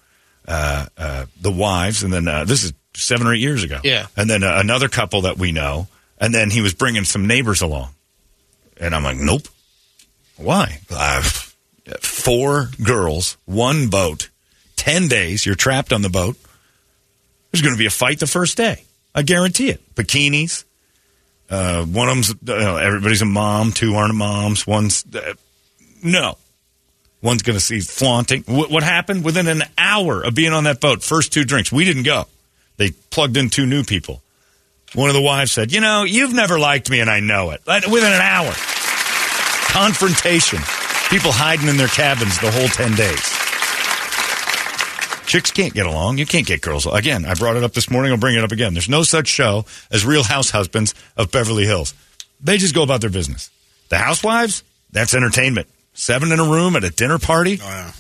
uh, 0.46 0.86
uh, 0.96 1.26
the 1.40 1.50
wives 1.52 2.02
and 2.02 2.12
then 2.12 2.26
uh, 2.26 2.44
this 2.44 2.64
is 2.64 2.72
seven 2.94 3.26
or 3.26 3.34
eight 3.34 3.40
years 3.40 3.62
ago 3.64 3.78
Yeah. 3.84 4.06
and 4.16 4.28
then 4.30 4.42
uh, 4.42 4.54
another 4.56 4.88
couple 4.88 5.22
that 5.22 5.36
we 5.38 5.52
know 5.52 5.88
and 6.20 6.34
then 6.34 6.50
he 6.50 6.62
was 6.62 6.74
bringing 6.74 7.04
some 7.04 7.26
neighbors 7.26 7.60
along 7.62 7.90
and 8.78 8.94
i'm 8.94 9.02
like 9.04 9.16
nope 9.18 9.42
why 10.36 10.80
uh, 10.90 11.22
four 12.00 12.70
girls 12.82 13.36
one 13.44 13.88
boat 13.88 14.30
10 14.76 15.08
days 15.08 15.44
you're 15.44 15.54
trapped 15.54 15.92
on 15.92 16.02
the 16.02 16.08
boat 16.08 16.36
there's 17.50 17.62
going 17.62 17.74
to 17.74 17.78
be 17.78 17.86
a 17.86 17.90
fight 17.90 18.20
the 18.20 18.26
first 18.26 18.58
day. 18.58 18.84
I 19.14 19.22
guarantee 19.22 19.70
it. 19.70 19.94
Bikinis. 19.94 20.64
Uh, 21.48 21.82
one 21.86 22.10
of 22.10 22.14
them's 22.14 22.34
everybody's 22.78 23.22
a 23.22 23.24
mom. 23.24 23.72
Two 23.72 23.94
aren't 23.94 24.14
moms. 24.14 24.66
One's 24.66 25.02
no. 26.04 26.36
One's 27.20 27.42
going 27.42 27.58
to 27.58 27.64
see 27.64 27.80
flaunting. 27.80 28.44
What, 28.46 28.70
what 28.70 28.82
happened 28.82 29.24
within 29.24 29.48
an 29.48 29.62
hour 29.76 30.22
of 30.22 30.34
being 30.34 30.52
on 30.52 30.64
that 30.64 30.80
boat? 30.80 31.02
First 31.02 31.32
two 31.32 31.44
drinks. 31.44 31.72
We 31.72 31.84
didn't 31.84 32.04
go. 32.04 32.26
They 32.76 32.90
plugged 33.10 33.36
in 33.36 33.50
two 33.50 33.66
new 33.66 33.82
people. 33.82 34.22
One 34.94 35.10
of 35.10 35.14
the 35.14 35.22
wives 35.22 35.52
said, 35.52 35.72
"You 35.72 35.80
know, 35.80 36.04
you've 36.04 36.32
never 36.32 36.58
liked 36.58 36.88
me, 36.90 37.00
and 37.00 37.10
I 37.10 37.20
know 37.20 37.50
it." 37.50 37.60
Within 37.66 38.12
an 38.12 38.20
hour, 38.22 38.54
confrontation. 39.68 40.60
People 41.10 41.32
hiding 41.32 41.68
in 41.68 41.76
their 41.76 41.88
cabins 41.88 42.38
the 42.38 42.50
whole 42.50 42.68
ten 42.68 42.94
days. 42.94 43.20
Chicks 45.26 45.50
can't 45.50 45.74
get 45.74 45.84
along. 45.84 46.16
You 46.16 46.24
can't 46.24 46.46
get 46.46 46.62
girls. 46.62 46.86
Again, 46.86 47.26
I 47.26 47.34
brought 47.34 47.56
it 47.56 47.64
up 47.64 47.74
this 47.74 47.90
morning. 47.90 48.12
I'll 48.12 48.18
bring 48.18 48.36
it 48.36 48.44
up 48.44 48.52
again. 48.52 48.72
There's 48.72 48.88
no 48.88 49.02
such 49.02 49.26
show 49.28 49.66
as 49.90 50.06
Real 50.06 50.22
House 50.22 50.48
Husbands 50.50 50.94
of 51.18 51.30
Beverly 51.30 51.66
Hills. 51.66 51.92
They 52.40 52.56
just 52.56 52.74
go 52.74 52.82
about 52.82 53.02
their 53.02 53.10
business. 53.10 53.50
The 53.90 53.98
housewives, 53.98 54.62
that's 54.90 55.12
entertainment. 55.12 55.68
Seven 55.98 56.30
in 56.30 56.38
a 56.38 56.44
room 56.44 56.76
at 56.76 56.84
a 56.84 56.90
dinner 56.90 57.18
party. 57.18 57.58
Oh, 57.60 57.66
yeah. 57.66 57.92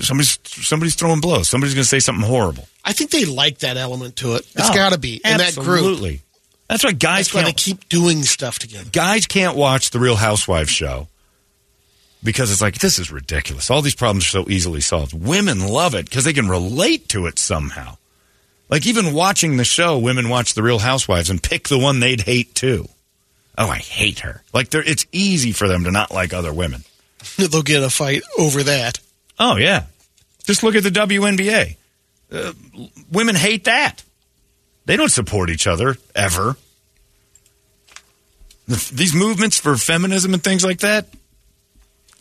Somebody's 0.00 0.38
somebody's 0.44 0.94
throwing 0.94 1.20
blows. 1.20 1.48
Somebody's 1.48 1.74
going 1.74 1.82
to 1.82 1.88
say 1.88 1.98
something 1.98 2.24
horrible. 2.24 2.68
I 2.84 2.92
think 2.92 3.10
they 3.10 3.24
like 3.24 3.58
that 3.60 3.76
element 3.78 4.16
to 4.16 4.34
it. 4.34 4.40
It's 4.54 4.70
Oh, 4.70 4.74
got 4.74 4.92
to 4.92 4.98
be 4.98 5.14
in 5.16 5.38
that 5.38 5.54
group. 5.54 5.66
Absolutely. 5.66 6.20
That's 6.68 6.84
why 6.84 6.92
guys 6.92 7.28
That's 7.28 7.34
why 7.34 7.42
can't 7.44 7.56
keep 7.56 7.88
doing 7.88 8.22
stuff 8.22 8.58
together. 8.58 8.90
guys 8.92 9.26
can't 9.26 9.56
watch 9.56 9.90
the 9.90 9.98
Real 9.98 10.14
Housewives 10.16 10.68
show 10.70 11.08
because 12.22 12.52
it's 12.52 12.60
like 12.60 12.78
this 12.78 12.98
is 12.98 13.10
ridiculous. 13.10 13.70
All 13.70 13.80
these 13.82 13.94
problems 13.94 14.24
are 14.26 14.44
so 14.44 14.50
easily 14.50 14.80
solved. 14.82 15.14
Women 15.14 15.66
love 15.66 15.94
it 15.94 16.04
because 16.04 16.24
they 16.24 16.32
can 16.34 16.48
relate 16.48 17.08
to 17.08 17.26
it 17.26 17.38
somehow. 17.38 17.96
Like 18.68 18.86
even 18.86 19.14
watching 19.14 19.56
the 19.56 19.64
show, 19.64 19.98
women 19.98 20.28
watch 20.28 20.52
the 20.54 20.62
Real 20.62 20.78
Housewives 20.80 21.30
and 21.30 21.42
pick 21.42 21.68
the 21.68 21.78
one 21.78 22.00
they'd 22.00 22.20
hate 22.20 22.54
too. 22.54 22.86
Oh, 23.56 23.68
I 23.68 23.78
hate 23.78 24.20
her. 24.20 24.42
Like 24.52 24.68
it's 24.74 25.06
easy 25.10 25.52
for 25.52 25.66
them 25.66 25.84
to 25.84 25.90
not 25.90 26.12
like 26.12 26.32
other 26.34 26.52
women. 26.52 26.82
They'll 27.36 27.62
get 27.62 27.82
a 27.82 27.90
fight 27.90 28.22
over 28.38 28.62
that. 28.64 28.98
Oh 29.38 29.56
yeah, 29.56 29.84
just 30.44 30.62
look 30.62 30.74
at 30.74 30.82
the 30.82 30.90
WNBA. 30.90 31.76
Uh, 32.30 32.52
women 33.10 33.34
hate 33.34 33.64
that. 33.64 34.02
They 34.84 34.96
don't 34.96 35.12
support 35.12 35.50
each 35.50 35.66
other 35.66 35.96
ever. 36.14 36.56
These 38.66 39.14
movements 39.14 39.58
for 39.58 39.76
feminism 39.76 40.34
and 40.34 40.42
things 40.42 40.64
like 40.64 40.80
that. 40.80 41.06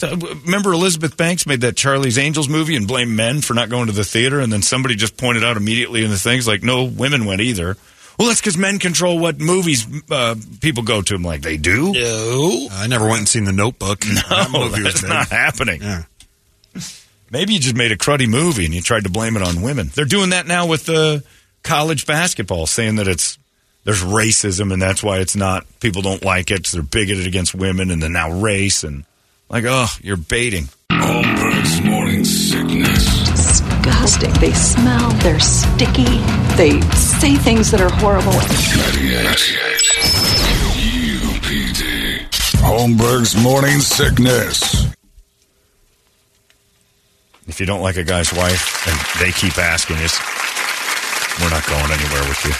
Remember 0.01 0.73
Elizabeth 0.73 1.17
Banks 1.17 1.47
made 1.47 1.61
that 1.61 1.75
Charlie's 1.75 2.19
Angels 2.19 2.47
movie 2.47 2.75
and 2.75 2.87
blamed 2.87 3.11
men 3.11 3.41
for 3.41 3.55
not 3.55 3.69
going 3.69 3.87
to 3.87 3.93
the 3.93 4.03
theater, 4.03 4.39
and 4.39 4.53
then 4.53 4.61
somebody 4.61 4.95
just 4.95 5.17
pointed 5.17 5.43
out 5.43 5.57
immediately 5.57 6.03
in 6.03 6.11
the 6.11 6.17
things 6.17 6.47
like, 6.47 6.61
no, 6.61 6.83
women 6.83 7.25
went 7.25 7.41
either. 7.41 7.77
Well, 8.17 8.29
that's 8.29 8.41
because 8.41 8.57
men 8.57 8.79
control 8.79 9.19
what 9.19 9.39
movies 9.39 9.85
uh, 10.09 10.35
people 10.59 10.81
go 10.83 11.01
to. 11.03 11.13
I'm 11.15 11.21
like, 11.23 11.41
they 11.41 11.57
do? 11.57 11.93
No. 11.93 12.67
I 12.71 12.87
never 12.87 13.05
went 13.05 13.19
and 13.19 13.27
seen 13.29 13.43
The 13.45 13.51
Notebook. 13.53 13.99
that 14.01 14.49
No, 14.51 14.59
movie 14.69 14.81
that's 14.81 15.01
big. 15.01 15.09
not 15.09 15.29
happening. 15.29 15.81
Yeah. 15.81 16.03
Maybe 17.29 17.53
you 17.53 17.59
just 17.59 17.75
made 17.75 17.91
a 17.91 17.97
cruddy 17.97 18.27
movie 18.27 18.65
and 18.65 18.73
you 18.73 18.81
tried 18.81 19.03
to 19.03 19.09
blame 19.11 19.35
it 19.35 19.43
on 19.43 19.61
women. 19.61 19.91
They're 19.93 20.05
doing 20.05 20.29
that 20.31 20.47
now 20.47 20.65
with 20.65 20.89
uh, 20.89 21.19
college 21.61 22.07
basketball, 22.07 22.65
saying 22.67 22.95
that 22.95 23.07
it's 23.07 23.37
there's 23.83 24.01
racism 24.03 24.71
and 24.73 24.81
that's 24.81 25.03
why 25.03 25.19
it's 25.19 25.35
not. 25.35 25.65
People 25.79 26.01
don't 26.01 26.23
like 26.23 26.49
it. 26.51 26.65
They're 26.67 26.81
bigoted 26.81 27.27
against 27.27 27.53
women 27.53 27.91
and 27.91 28.01
then 28.01 28.13
now 28.13 28.31
race 28.31 28.83
and 28.83 29.03
like, 29.49 29.65
oh, 29.67 29.87
you're 30.01 30.17
baiting. 30.17 30.69
Holmberg's 30.91 31.81
morning 31.83 32.23
sickness. 32.25 33.26
Disgusting. 34.07 34.39
They 34.39 34.53
smell, 34.53 35.11
they're 35.19 35.39
sticky, 35.41 36.05
they 36.55 36.79
say 36.95 37.35
things 37.35 37.71
that 37.71 37.81
are 37.81 37.89
horrible. 37.89 38.31
98. 38.31 38.39
KUPD. 41.11 42.19
Holmberg's 42.61 43.35
morning 43.35 43.81
sickness. 43.81 44.85
If 47.47 47.59
you 47.59 47.65
don't 47.65 47.81
like 47.81 47.97
a 47.97 48.05
guy's 48.05 48.31
wife 48.31 48.87
and 48.87 48.97
they 49.19 49.33
keep 49.33 49.57
asking 49.57 49.97
you, 49.97 50.07
we're 51.43 51.51
not 51.51 51.67
going 51.67 51.91
anywhere 51.91 52.23
with 52.29 52.45
you. 52.45 52.53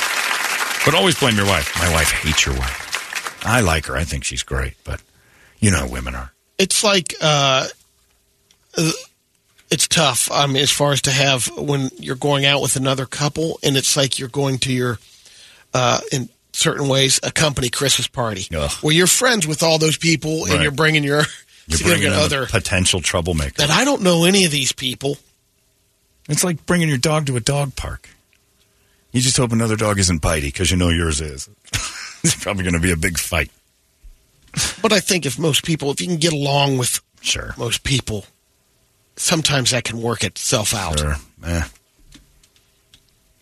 But 0.86 0.98
always 1.00 1.18
blame 1.18 1.38
your 1.38 1.46
wife. 1.46 1.74
My 1.80 1.90
wife 1.94 2.12
hates 2.12 2.46
your 2.46 2.56
wife. 2.56 3.42
I 3.46 3.62
like 3.62 3.86
her. 3.86 3.96
I 3.96 4.04
think 4.04 4.26
she's 4.26 4.44
great, 4.44 4.74
but 4.84 5.02
you 5.60 5.72
know 5.72 5.78
how 5.78 5.88
women 5.88 6.14
are. 6.14 6.34
it's 6.60 6.84
like 6.84 7.16
uh, 7.22 7.68
it's 9.70 9.88
tough. 9.88 10.30
I 10.32 10.48
mean, 10.48 10.58
as 10.58 10.72
far 10.72 10.92
as 10.94 11.02
to 11.04 11.12
have 11.12 11.48
when 11.58 11.90
you're 12.00 12.16
going 12.16 12.46
out 12.46 12.62
with 12.62 12.76
another 12.76 13.06
couple, 13.06 13.60
and 13.64 13.76
it's 13.78 13.96
like 13.98 14.18
you're 14.20 14.30
going 14.30 14.60
to 14.60 14.72
your 14.74 15.00
uh, 15.74 16.00
in 16.12 16.30
certain 16.54 16.88
ways 16.88 17.20
a 17.24 17.32
company 17.32 17.70
Christmas 17.70 18.08
party 18.08 18.48
Ugh. 18.56 18.72
where 18.82 18.94
you're 18.96 19.06
friends 19.08 19.46
with 19.46 19.62
all 19.64 19.78
those 19.78 19.98
people, 19.98 20.46
and 20.46 20.62
you're 20.64 20.72
bringing 20.72 21.04
your 21.04 21.24
You're 21.68 21.80
bringing 21.84 22.08
in 22.08 22.14
other. 22.14 22.46
potential 22.46 23.02
troublemaker. 23.02 23.56
that 23.58 23.70
I 23.70 23.84
don't 23.86 24.02
know 24.02 24.24
any 24.26 24.46
of 24.46 24.52
these 24.52 24.72
people. 24.72 25.18
It's 26.30 26.44
like 26.44 26.66
bringing 26.66 26.90
your 26.90 26.98
dog 26.98 27.26
to 27.28 27.36
a 27.38 27.40
dog 27.42 27.76
park. 27.76 28.10
You 29.12 29.22
just 29.22 29.38
hope 29.38 29.52
another 29.54 29.76
dog 29.78 29.98
isn't 30.00 30.22
bitey 30.22 30.44
because 30.44 30.70
you 30.72 30.78
know 30.78 30.90
yours 30.90 31.22
is. 31.22 31.50
it's 32.24 32.36
probably 32.36 32.64
going 32.64 32.74
to 32.74 32.80
be 32.80 32.92
a 32.92 32.98
big 32.98 33.18
fight. 33.18 33.50
But 34.82 34.92
I 34.92 35.00
think 35.00 35.26
if 35.26 35.38
most 35.40 35.64
people, 35.64 35.92
if 35.92 36.02
you 36.02 36.08
can 36.08 36.18
get 36.18 36.34
along 36.34 36.78
with 36.78 37.02
Sure. 37.22 37.54
most 37.58 37.84
people, 37.84 38.26
sometimes 39.18 39.72
that 39.72 39.84
can 39.84 40.02
work 40.02 40.24
itself 40.24 40.74
out. 40.74 41.00
Sure. 41.00 41.16
Eh. 41.46 41.64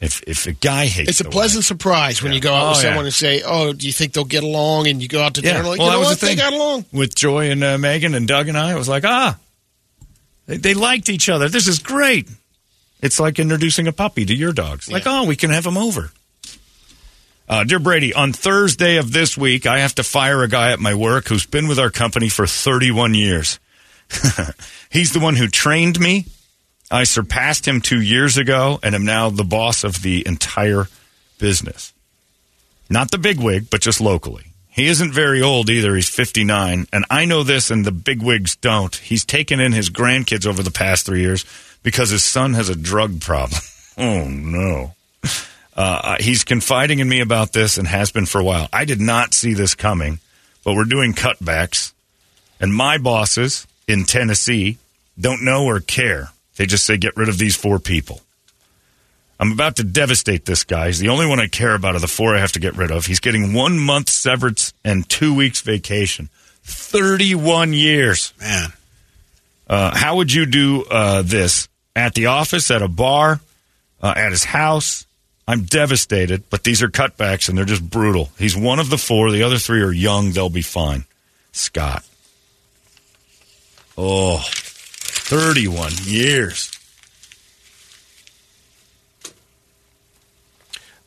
If 0.01 0.21
if 0.27 0.45
a 0.45 0.51
guy 0.51 0.87
hates, 0.87 1.09
It's 1.09 1.19
a 1.21 1.23
pleasant 1.25 1.59
wife- 1.59 1.65
surprise 1.67 2.21
when 2.21 2.33
you 2.33 2.41
go 2.41 2.53
out 2.53 2.65
Oh, 2.65 2.69
with 2.71 2.77
yeah. 2.77 2.83
someone 2.89 3.05
and 3.05 3.13
say, 3.13 3.41
"Oh, 3.45 3.71
do 3.73 3.87
you 3.87 3.93
think 3.93 4.13
they'll 4.13 4.25
get 4.25 4.43
along?" 4.43 4.87
And 4.87 5.01
you 5.01 5.07
go 5.07 5.21
out 5.23 5.35
to 5.35 5.41
dinner, 5.41 5.61
Yeah. 5.63 5.67
like, 5.69 5.79
well, 5.79 5.87
you 5.87 5.93
know 5.93 5.99
what? 6.01 6.19
the 6.19 6.25
They 6.25 6.35
got 6.35 6.53
along. 6.53 6.85
with 6.91 7.15
Joy 7.15 7.49
and 7.49 7.63
uh, 7.63 7.77
Megan 7.77 8.13
and 8.13 8.27
Doug 8.27 8.47
and 8.49 8.57
I. 8.57 8.73
It 8.73 8.77
was 8.77 8.89
like 8.89 9.05
ah, 9.05 9.37
they, 10.47 10.57
they 10.57 10.73
liked 10.73 11.09
each 11.09 11.29
other. 11.29 11.47
This 11.49 11.67
is 11.67 11.79
great. 11.79 12.27
It's 13.01 13.19
like 13.19 13.39
introducing 13.39 13.87
a 13.87 13.93
puppy 13.93 14.25
to 14.25 14.35
your 14.35 14.51
dogs. 14.51 14.91
Like 14.91 15.05
Yeah. 15.05 15.21
oh, 15.21 15.23
we 15.25 15.35
can 15.37 15.49
have 15.51 15.65
him 15.65 15.77
over. 15.77 16.11
Uh, 17.47 17.63
dear 17.63 17.79
Brady, 17.79 18.13
on 18.13 18.33
Thursday 18.33 18.97
of 18.97 19.11
this 19.13 19.37
week, 19.37 19.65
I 19.67 19.79
have 19.79 19.95
to 19.95 20.03
fire 20.03 20.41
a 20.43 20.47
guy 20.47 20.71
at 20.71 20.79
my 20.79 20.93
work 20.95 21.27
who's 21.29 21.45
been 21.45 21.67
with 21.67 21.77
our 21.79 21.91
company 21.91 22.27
for 22.27 22.47
31 22.47 23.13
years. 23.13 23.59
He's 24.89 25.13
the 25.13 25.19
one 25.19 25.35
who 25.35 25.47
trained 25.47 25.99
me. 25.99 26.25
I 26.91 27.03
surpassed 27.03 27.67
him 27.67 27.81
two 27.81 28.01
years 28.01 28.37
ago 28.37 28.79
and 28.83 28.93
am 28.93 29.05
now 29.05 29.29
the 29.29 29.43
boss 29.43 29.83
of 29.83 30.01
the 30.01 30.25
entire 30.25 30.87
business. 31.39 31.93
Not 32.89 33.11
the 33.11 33.17
bigwig, 33.17 33.69
but 33.69 33.81
just 33.81 33.99
locally. 33.99 34.45
He 34.69 34.87
isn't 34.87 35.13
very 35.13 35.41
old 35.41 35.69
either. 35.69 35.95
He's 35.95 36.09
59. 36.09 36.87
And 36.91 37.05
I 37.09 37.25
know 37.25 37.43
this, 37.43 37.71
and 37.71 37.85
the 37.85 37.91
bigwigs 37.91 38.57
don't. 38.57 38.93
He's 38.93 39.25
taken 39.25 39.59
in 39.59 39.71
his 39.71 39.89
grandkids 39.89 40.45
over 40.45 40.61
the 40.61 40.71
past 40.71 41.05
three 41.05 41.21
years 41.21 41.45
because 41.81 42.09
his 42.09 42.23
son 42.23 42.53
has 42.53 42.69
a 42.69 42.75
drug 42.75 43.21
problem. 43.21 43.61
oh, 43.97 44.27
no. 44.27 44.93
Uh, 45.75 46.17
he's 46.19 46.43
confiding 46.43 46.99
in 46.99 47.07
me 47.07 47.21
about 47.21 47.53
this 47.53 47.77
and 47.77 47.87
has 47.87 48.11
been 48.11 48.25
for 48.25 48.39
a 48.39 48.43
while. 48.43 48.67
I 48.71 48.85
did 48.85 49.01
not 49.01 49.33
see 49.33 49.53
this 49.53 49.75
coming, 49.75 50.19
but 50.63 50.75
we're 50.75 50.85
doing 50.85 51.13
cutbacks. 51.13 51.93
And 52.59 52.73
my 52.73 52.97
bosses 52.97 53.67
in 53.87 54.05
Tennessee 54.05 54.77
don't 55.19 55.43
know 55.43 55.65
or 55.65 55.79
care. 55.79 56.29
They 56.57 56.65
just 56.65 56.85
say, 56.85 56.97
get 56.97 57.15
rid 57.17 57.29
of 57.29 57.37
these 57.37 57.55
four 57.55 57.79
people. 57.79 58.21
I'm 59.39 59.51
about 59.51 59.75
to 59.77 59.83
devastate 59.83 60.45
this 60.45 60.63
guy. 60.63 60.87
He's 60.87 60.99
the 60.99 61.09
only 61.09 61.25
one 61.27 61.39
I 61.41 61.47
care 61.47 61.75
about 61.75 61.95
of 61.95 62.01
the 62.01 62.07
four 62.07 62.35
I 62.35 62.39
have 62.39 62.53
to 62.53 62.59
get 62.59 62.77
rid 62.77 62.91
of. 62.91 63.05
He's 63.05 63.19
getting 63.19 63.53
one 63.53 63.77
month 63.77 64.09
severance 64.09 64.73
and 64.83 65.07
two 65.09 65.33
weeks 65.35 65.59
vacation. 65.61 66.29
31 66.63 67.73
years. 67.73 68.33
Man, 68.39 68.69
Uh, 69.67 69.95
how 69.95 70.15
would 70.17 70.31
you 70.31 70.45
do 70.45 70.83
uh, 70.83 71.21
this? 71.21 71.67
At 71.95 72.13
the 72.13 72.27
office, 72.27 72.69
at 72.71 72.81
a 72.81 72.87
bar, 72.87 73.39
uh, 74.01 74.13
at 74.15 74.31
his 74.31 74.43
house? 74.43 75.05
I'm 75.47 75.63
devastated, 75.63 76.43
but 76.49 76.63
these 76.63 76.81
are 76.81 76.87
cutbacks 76.89 77.49
and 77.49 77.57
they're 77.57 77.65
just 77.65 77.87
brutal. 77.87 78.31
He's 78.37 78.55
one 78.55 78.79
of 78.79 78.89
the 78.89 78.97
four. 78.97 79.31
The 79.31 79.43
other 79.43 79.57
three 79.57 79.81
are 79.81 79.91
young. 79.91 80.31
They'll 80.31 80.49
be 80.49 80.61
fine. 80.61 81.05
Scott. 81.51 82.03
Oh, 83.97 84.43
31 84.49 85.91
years. 86.03 86.71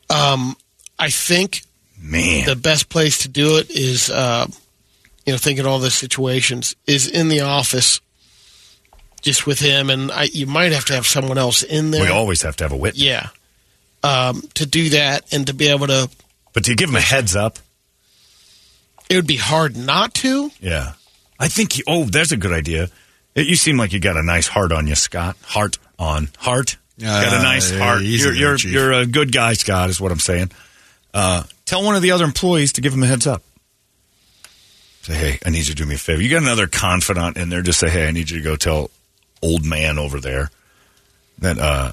Um, 0.09 0.55
I 0.97 1.09
think 1.09 1.63
Man. 2.01 2.45
the 2.45 2.55
best 2.55 2.89
place 2.89 3.19
to 3.19 3.27
do 3.29 3.57
it 3.57 3.69
is, 3.69 4.09
uh, 4.09 4.47
you 5.25 5.33
know, 5.33 5.37
thinking 5.37 5.65
all 5.65 5.79
the 5.79 5.91
situations 5.91 6.75
is 6.87 7.07
in 7.07 7.27
the 7.29 7.41
office, 7.41 8.01
just 9.21 9.45
with 9.45 9.59
him, 9.59 9.89
and 9.89 10.11
I, 10.11 10.23
you 10.23 10.47
might 10.47 10.71
have 10.71 10.85
to 10.85 10.93
have 10.93 11.05
someone 11.05 11.37
else 11.37 11.61
in 11.61 11.91
there. 11.91 12.01
we 12.01 12.09
always 12.09 12.41
have 12.41 12.55
to 12.57 12.63
have 12.63 12.71
a 12.71 12.77
witness. 12.77 13.03
yeah, 13.03 13.27
um, 14.03 14.41
to 14.55 14.65
do 14.65 14.89
that 14.89 15.31
and 15.31 15.45
to 15.47 15.53
be 15.53 15.67
able 15.67 15.87
to. 15.87 16.09
But 16.53 16.63
do 16.63 16.71
you 16.71 16.77
give 16.77 16.89
him 16.89 16.95
a 16.95 17.01
heads 17.01 17.35
up? 17.35 17.59
It 19.09 19.15
would 19.15 19.27
be 19.27 19.37
hard 19.37 19.75
not 19.77 20.13
to. 20.15 20.51
Yeah. 20.59 20.93
I 21.39 21.47
think, 21.47 21.73
he, 21.73 21.83
oh, 21.87 22.03
there's 22.05 22.31
a 22.31 22.37
good 22.37 22.51
idea. 22.53 22.89
It- 23.35 23.47
you 23.47 23.55
seem 23.55 23.77
like 23.77 23.93
you 23.93 23.99
got 23.99 24.17
a 24.17 24.23
nice 24.23 24.47
heart 24.47 24.71
on 24.71 24.87
you, 24.87 24.95
Scott. 24.95 25.37
Heart 25.43 25.77
on. 25.97 26.29
Heart. 26.37 26.77
got 26.99 27.31
a 27.33 27.37
Uh, 27.37 27.41
nice 27.43 27.71
yeah, 27.71 27.79
heart. 27.79 28.01
You're, 28.01 28.33
you're, 28.33 28.57
you're 28.57 28.91
a 28.93 29.05
good 29.05 29.31
guy, 29.31 29.53
Scott, 29.53 29.89
is 29.89 30.01
what 30.01 30.11
I'm 30.11 30.19
saying. 30.19 30.51
Uh, 31.13 31.43
tell 31.65 31.83
one 31.83 31.95
of 31.95 32.01
the 32.01 32.11
other 32.11 32.25
employees 32.25 32.73
to 32.73 32.81
give 32.81 32.93
him 32.93 33.03
a 33.03 33.07
heads 33.07 33.25
up. 33.25 33.41
Say, 35.03 35.13
hey, 35.13 35.39
I 35.45 35.49
need 35.49 35.59
you 35.59 35.73
to 35.73 35.75
do 35.75 35.85
me 35.85 35.95
a 35.95 35.97
favor. 35.97 36.21
You 36.21 36.29
got 36.29 36.41
another 36.43 36.67
confidant 36.67 37.37
in 37.37 37.49
there. 37.49 37.61
Just 37.61 37.79
say, 37.79 37.89
hey, 37.89 38.07
I 38.07 38.11
need 38.11 38.29
you 38.29 38.37
to 38.39 38.43
go 38.43 38.55
tell 38.57 38.91
old 39.41 39.63
man 39.65 39.97
over 39.97 40.19
there 40.19 40.51
that 41.39 41.57
uh, 41.57 41.91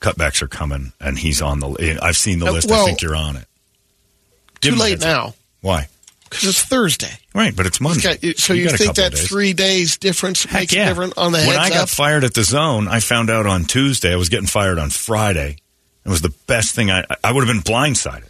cutbacks 0.00 0.42
are 0.42 0.48
coming 0.48 0.92
and 1.00 1.16
he's 1.18 1.40
on 1.40 1.60
the. 1.60 1.98
I've 2.02 2.16
seen 2.16 2.40
the 2.40 2.46
Uh, 2.46 2.52
list. 2.52 2.70
I 2.70 2.84
think 2.84 3.02
you're 3.02 3.14
on 3.16 3.36
it. 3.36 3.46
Too 4.60 4.70
Give 4.70 4.78
a 4.78 4.82
late 4.82 4.94
up. 4.94 5.00
now 5.00 5.34
Why? 5.60 5.86
Because 6.30 6.48
it's 6.48 6.62
Thursday. 6.64 7.12
Right, 7.34 7.54
but 7.54 7.66
it's 7.66 7.80
Monday. 7.80 8.16
Got- 8.16 8.38
so 8.38 8.52
you, 8.54 8.68
a 8.68 8.70
think 8.70 8.94
that 8.94 9.12
days. 9.12 9.28
three 9.28 9.52
days 9.52 9.98
difference 9.98 10.44
Heck 10.44 10.60
makes 10.62 10.72
yeah. 10.74 10.86
a 10.86 10.88
difference 10.88 11.14
on 11.18 11.32
the 11.32 11.38
when 11.38 11.58
I 11.58 11.68
got 11.68 11.82
up? 11.82 11.88
fired 11.88 12.24
at 12.24 12.32
the 12.34 12.44
zone, 12.44 12.88
I 12.88 13.00
found 13.00 13.28
out 13.30 13.46
on 13.46 13.64
Tuesday 13.64 14.12
I 14.12 14.16
was 14.16 14.28
getting 14.28 14.46
fired 14.46 14.78
on 14.78 14.90
Friday. 14.90 15.56
It 16.04 16.08
was 16.08 16.22
the 16.22 16.32
best 16.46 16.74
thing 16.74 16.90
I 16.90 17.04
I 17.22 17.32
would 17.32 17.46
have 17.46 17.54
been 17.54 17.62
blindsided. 17.62 18.28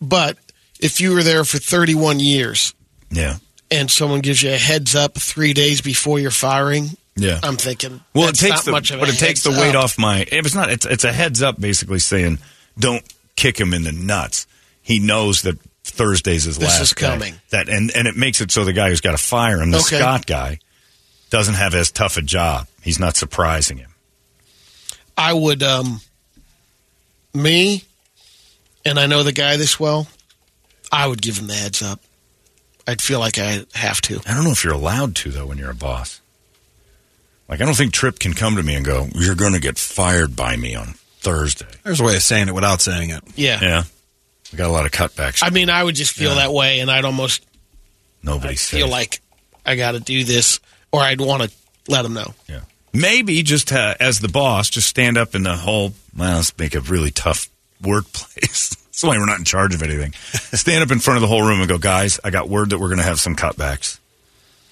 but 0.00 0.36
if 0.80 1.00
you 1.00 1.12
were 1.14 1.22
there 1.22 1.44
for 1.44 1.58
31 1.58 2.18
years 2.20 2.74
Yeah. 3.10 3.36
and 3.70 3.90
someone 3.90 4.20
gives 4.20 4.42
you 4.42 4.50
a 4.52 4.56
heads 4.58 4.94
up 4.94 5.14
three 5.14 5.52
days 5.52 5.80
before 5.80 6.18
you're 6.18 6.30
firing, 6.32 6.90
Yeah. 7.16 7.38
I'm 7.42 7.56
thinking, 7.56 8.00
Well, 8.14 8.26
that's 8.26 8.42
it 8.42 8.46
takes 8.46 8.56
not 8.58 8.64
the 8.66 8.70
much 8.72 8.90
of 8.90 8.96
a 8.98 9.00
but 9.00 9.08
it 9.10 9.18
takes 9.18 9.42
the 9.42 9.50
weight 9.50 9.74
up. 9.76 9.84
off 9.84 9.98
my. 9.98 10.26
It 10.30 10.42
was 10.42 10.54
not. 10.54 10.70
It's 10.70 10.84
it's 10.86 11.04
a 11.04 11.12
heads 11.12 11.42
up, 11.42 11.60
basically 11.60 11.98
saying 12.00 12.38
don't 12.78 13.04
kick 13.36 13.58
him 13.60 13.72
in 13.74 13.82
the 13.84 13.92
nuts. 13.92 14.46
He 14.80 14.98
knows 14.98 15.42
that 15.42 15.58
Thursday's 15.84 16.44
his 16.44 16.58
This 16.58 16.68
last 16.68 16.80
is 16.80 16.90
day. 16.92 17.00
coming. 17.06 17.34
That 17.50 17.68
and 17.68 17.90
and 17.94 18.06
it 18.08 18.16
makes 18.16 18.40
it 18.40 18.50
so 18.50 18.64
the 18.64 18.72
guy 18.72 18.88
who's 18.88 19.00
got 19.00 19.12
to 19.12 19.18
fire 19.18 19.60
him, 19.60 19.70
the 19.70 19.78
Okay. 19.78 19.98
Scott 19.98 20.26
guy, 20.26 20.58
doesn't 21.30 21.54
have 21.54 21.74
as 21.74 21.90
tough 21.90 22.16
a 22.16 22.22
job. 22.22 22.66
He's 22.82 22.98
not 22.98 23.16
surprising 23.16 23.78
him. 23.78 23.90
I 25.16 25.32
would, 25.32 25.62
um, 25.62 26.00
me, 27.34 27.84
and 28.84 28.98
I 28.98 29.06
know 29.06 29.22
the 29.22 29.32
guy 29.32 29.56
this 29.56 29.78
well, 29.78 30.08
I 30.90 31.06
would 31.06 31.20
give 31.22 31.38
him 31.38 31.46
the 31.46 31.54
heads 31.54 31.82
up. 31.82 32.00
I'd 32.86 33.00
feel 33.02 33.20
like 33.20 33.38
I 33.38 33.64
have 33.74 34.00
to. 34.02 34.20
I 34.26 34.34
don't 34.34 34.44
know 34.44 34.50
if 34.50 34.64
you're 34.64 34.72
allowed 34.72 35.14
to 35.16 35.30
though 35.30 35.46
when 35.46 35.58
you're 35.58 35.70
a 35.70 35.74
boss. 35.74 36.20
Like 37.48 37.60
I 37.60 37.64
don't 37.64 37.74
think 37.76 37.92
Trip 37.92 38.18
can 38.18 38.34
come 38.34 38.56
to 38.56 38.62
me 38.62 38.74
and 38.74 38.84
go, 38.84 39.08
"You're 39.14 39.34
going 39.34 39.52
to 39.52 39.60
get 39.60 39.78
fired 39.78 40.34
by 40.34 40.56
me 40.56 40.74
on 40.74 40.94
Thursday." 41.20 41.66
there's 41.84 42.00
a 42.00 42.04
way 42.04 42.16
of 42.16 42.22
saying 42.22 42.48
it 42.48 42.54
without 42.54 42.80
saying 42.80 43.10
it. 43.10 43.22
Yeah. 43.36 43.58
Yeah, 43.62 43.82
we 44.52 44.58
got 44.58 44.68
a 44.68 44.72
lot 44.72 44.84
of 44.86 44.92
cutbacks. 44.92 45.40
I 45.42 45.50
mean, 45.50 45.70
I 45.70 45.82
would 45.82 45.94
just 45.94 46.12
feel 46.12 46.30
Yeah. 46.30 46.36
that 46.42 46.52
way, 46.52 46.80
and 46.80 46.90
I'd 46.90 47.04
almost 47.04 47.44
Nobody 48.22 48.52
I'd 48.52 48.58
feel 48.60 48.88
like 48.88 49.20
I 49.66 49.74
got 49.76 49.92
to 49.92 50.00
do 50.00 50.22
this, 50.24 50.60
or 50.92 51.00
I'd 51.00 51.20
want 51.20 51.42
to 51.44 51.50
let 51.88 52.02
them 52.02 52.14
know. 52.14 52.34
Yeah. 52.48 52.60
Maybe 52.92 53.42
just 53.42 53.72
uh, 53.72 53.94
as 53.98 54.20
the 54.20 54.28
boss, 54.28 54.68
just 54.70 54.88
stand 54.88 55.16
up 55.16 55.34
in 55.34 55.42
the 55.42 55.56
whole. 55.56 55.94
Well, 56.16 56.36
let's 56.36 56.56
make 56.58 56.74
a 56.74 56.80
really 56.80 57.10
tough 57.10 57.48
workplace. 57.82 58.76
That's 58.92 59.02
why 59.02 59.16
we're 59.18 59.26
not 59.26 59.38
in 59.38 59.44
charge 59.44 59.74
of 59.74 59.82
anything. 59.82 60.12
stand 60.52 60.84
up 60.84 60.90
in 60.90 61.00
front 61.00 61.16
of 61.16 61.22
the 61.22 61.26
whole 61.28 61.42
room 61.42 61.60
and 61.60 61.68
go, 61.68 61.78
guys. 61.78 62.20
I 62.22 62.30
got 62.30 62.48
word 62.48 62.70
that 62.70 62.78
we're 62.78 62.88
going 62.88 62.98
to 62.98 63.04
have 63.04 63.18
some 63.18 63.34
cutbacks. 63.34 63.98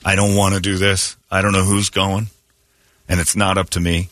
I 0.05 0.15
don't 0.15 0.37
want 0.37 0.55
to 0.55 0.61
do 0.61 0.77
this. 0.77 1.17
I 1.31 1.41
don't 1.43 1.53
know 1.53 1.65
who's 1.65 1.91
going. 1.91 2.29
and 3.09 3.19
it's 3.19 3.35
not 3.35 3.59
up 3.59 3.71
to 3.71 3.81
me. 3.81 4.11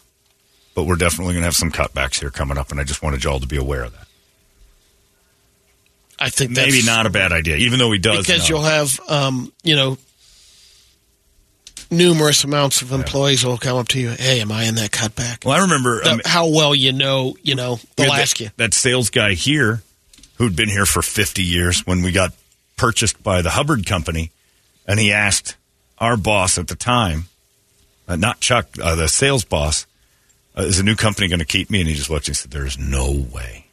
But 0.74 0.84
we're 0.84 0.96
definitely 0.96 1.34
going 1.34 1.42
to 1.42 1.46
have 1.46 1.54
some 1.56 1.70
cutbacks 1.72 2.18
here 2.20 2.30
coming 2.30 2.56
up, 2.58 2.70
and 2.70 2.80
I 2.80 2.84
just 2.84 3.02
wanted 3.02 3.22
y'all 3.24 3.40
to 3.40 3.46
be 3.46 3.56
aware 3.56 3.82
of 3.84 3.92
that. 3.92 4.06
I 6.20 6.30
think 6.30 6.54
that's 6.54 6.72
Maybe 6.72 6.84
not 6.84 7.06
a 7.06 7.10
bad 7.10 7.32
idea, 7.32 7.56
even 7.56 7.78
though 7.78 7.92
he 7.92 7.98
does. 7.98 8.26
because 8.26 8.48
know. 8.50 8.56
you'll 8.56 8.64
have 8.64 9.00
um, 9.08 9.52
you 9.62 9.76
know 9.76 9.98
numerous 11.90 12.44
amounts 12.44 12.82
of 12.82 12.92
employees 12.92 13.44
will 13.44 13.56
come 13.58 13.76
up 13.78 13.88
to 13.88 14.00
you. 14.00 14.10
Hey, 14.10 14.40
am 14.40 14.52
I 14.52 14.64
in 14.64 14.74
that 14.76 14.90
cutback? 14.90 15.44
Well, 15.44 15.56
I 15.56 15.62
remember 15.62 16.02
The- 16.02 16.10
um, 16.10 16.20
how 16.24 16.48
well 16.48 16.74
you 16.74 16.92
know, 16.92 17.36
you 17.42 17.54
know, 17.54 17.78
they'll 17.96 18.12
ask 18.12 18.38
that, 18.38 18.44
you. 18.44 18.50
that 18.56 18.74
sales 18.74 19.10
guy 19.10 19.34
here 19.34 19.82
who'd 20.36 20.54
been 20.56 20.68
here 20.68 20.86
for 20.86 21.02
50 21.02 21.42
years 21.42 21.86
when 21.86 22.02
we 22.02 22.12
got 22.12 22.32
purchased 22.76 23.22
by 23.22 23.42
the 23.42 23.50
Hubbard 23.50 23.86
Company, 23.86 24.30
and 24.86 25.00
he 25.00 25.12
asked 25.12 25.56
our 25.98 26.16
boss 26.16 26.58
at 26.58 26.68
the 26.68 26.76
time, 26.76 27.24
uh, 28.06 28.16
not 28.16 28.40
Chuck, 28.40 28.68
uh, 28.80 28.94
the 28.94 29.08
sales 29.08 29.44
boss, 29.44 29.86
uh, 30.56 30.62
is 30.62 30.78
a 30.78 30.84
new 30.84 30.94
company 30.94 31.26
going 31.28 31.40
to 31.40 31.44
keep 31.44 31.70
me? 31.70 31.80
And 31.80 31.88
he 31.88 31.94
just 31.94 32.08
looked 32.10 32.28
and 32.28 32.36
he 32.36 32.40
said, 32.40 32.50
There 32.50 32.66
is 32.66 32.78
no 32.78 33.10
way. 33.12 33.66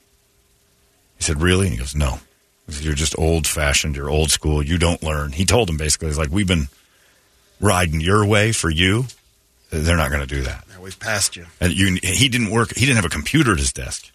He 1.17 1.23
said, 1.23 1.41
Really? 1.41 1.67
And 1.67 1.73
he 1.73 1.79
goes, 1.79 1.95
No. 1.95 2.19
He 2.67 2.73
said, 2.73 2.83
You're 2.85 2.93
just 2.95 3.17
old 3.17 3.47
fashioned. 3.47 3.95
You're 3.95 4.09
old 4.09 4.31
school. 4.31 4.63
You 4.63 4.77
don't 4.77 5.01
learn. 5.03 5.31
He 5.31 5.45
told 5.45 5.69
him 5.69 5.77
basically, 5.77 6.07
He's 6.09 6.17
like, 6.17 6.31
We've 6.31 6.47
been 6.47 6.67
riding 7.59 8.01
your 8.01 8.25
way 8.25 8.51
for 8.51 8.69
you. 8.69 9.05
They're 9.71 9.97
not 9.97 10.09
going 10.09 10.21
to 10.21 10.27
do 10.35 10.43
that. 10.43 10.63
Yeah, 10.71 10.79
we've 10.79 10.99
passed 10.99 11.35
you. 11.35 11.45
And 11.59 11.73
you, 11.73 11.97
he 12.03 12.29
didn't 12.29 12.49
work. 12.51 12.73
He 12.75 12.81
didn't 12.85 12.97
have 12.97 13.05
a 13.05 13.09
computer 13.09 13.53
at 13.53 13.57
his 13.59 13.73
desk. 13.73 14.11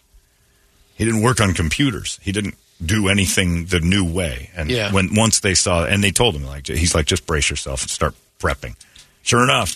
He 0.95 1.05
didn't 1.05 1.21
work 1.21 1.39
on 1.41 1.53
computers. 1.53 2.19
He 2.21 2.31
didn't 2.31 2.55
do 2.83 3.09
anything 3.09 3.65
the 3.65 3.79
new 3.79 4.03
way. 4.09 4.49
And 4.55 4.71
Yeah. 4.71 4.91
when 4.91 5.13
once 5.13 5.39
they 5.41 5.53
saw, 5.53 5.85
and 5.85 6.03
they 6.03 6.11
told 6.11 6.35
him 6.35 6.45
like, 6.45 6.67
he's 6.67 6.95
like, 6.95 7.05
just 7.05 7.25
brace 7.27 7.49
yourself 7.49 7.81
and 7.83 7.89
start 7.91 8.15
prepping. 8.39 8.75
Sure 9.21 9.43
enough, 9.43 9.75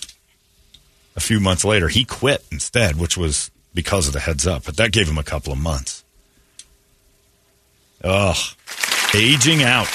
a 1.15 1.19
few 1.19 1.39
months 1.39 1.63
later, 1.63 1.87
he 1.87 2.03
quit 2.03 2.43
instead, 2.51 2.97
which 2.97 3.15
was 3.15 3.51
because 3.73 4.07
of 4.07 4.13
the 4.13 4.19
heads 4.21 4.47
up. 4.47 4.63
But 4.65 4.77
that 4.77 4.91
gave 4.91 5.07
him 5.07 5.17
a 5.17 5.23
couple 5.23 5.53
of 5.53 5.59
months. 5.59 6.03
Ugh, 8.05 8.37
aging 9.15 9.63
out. 9.63 9.89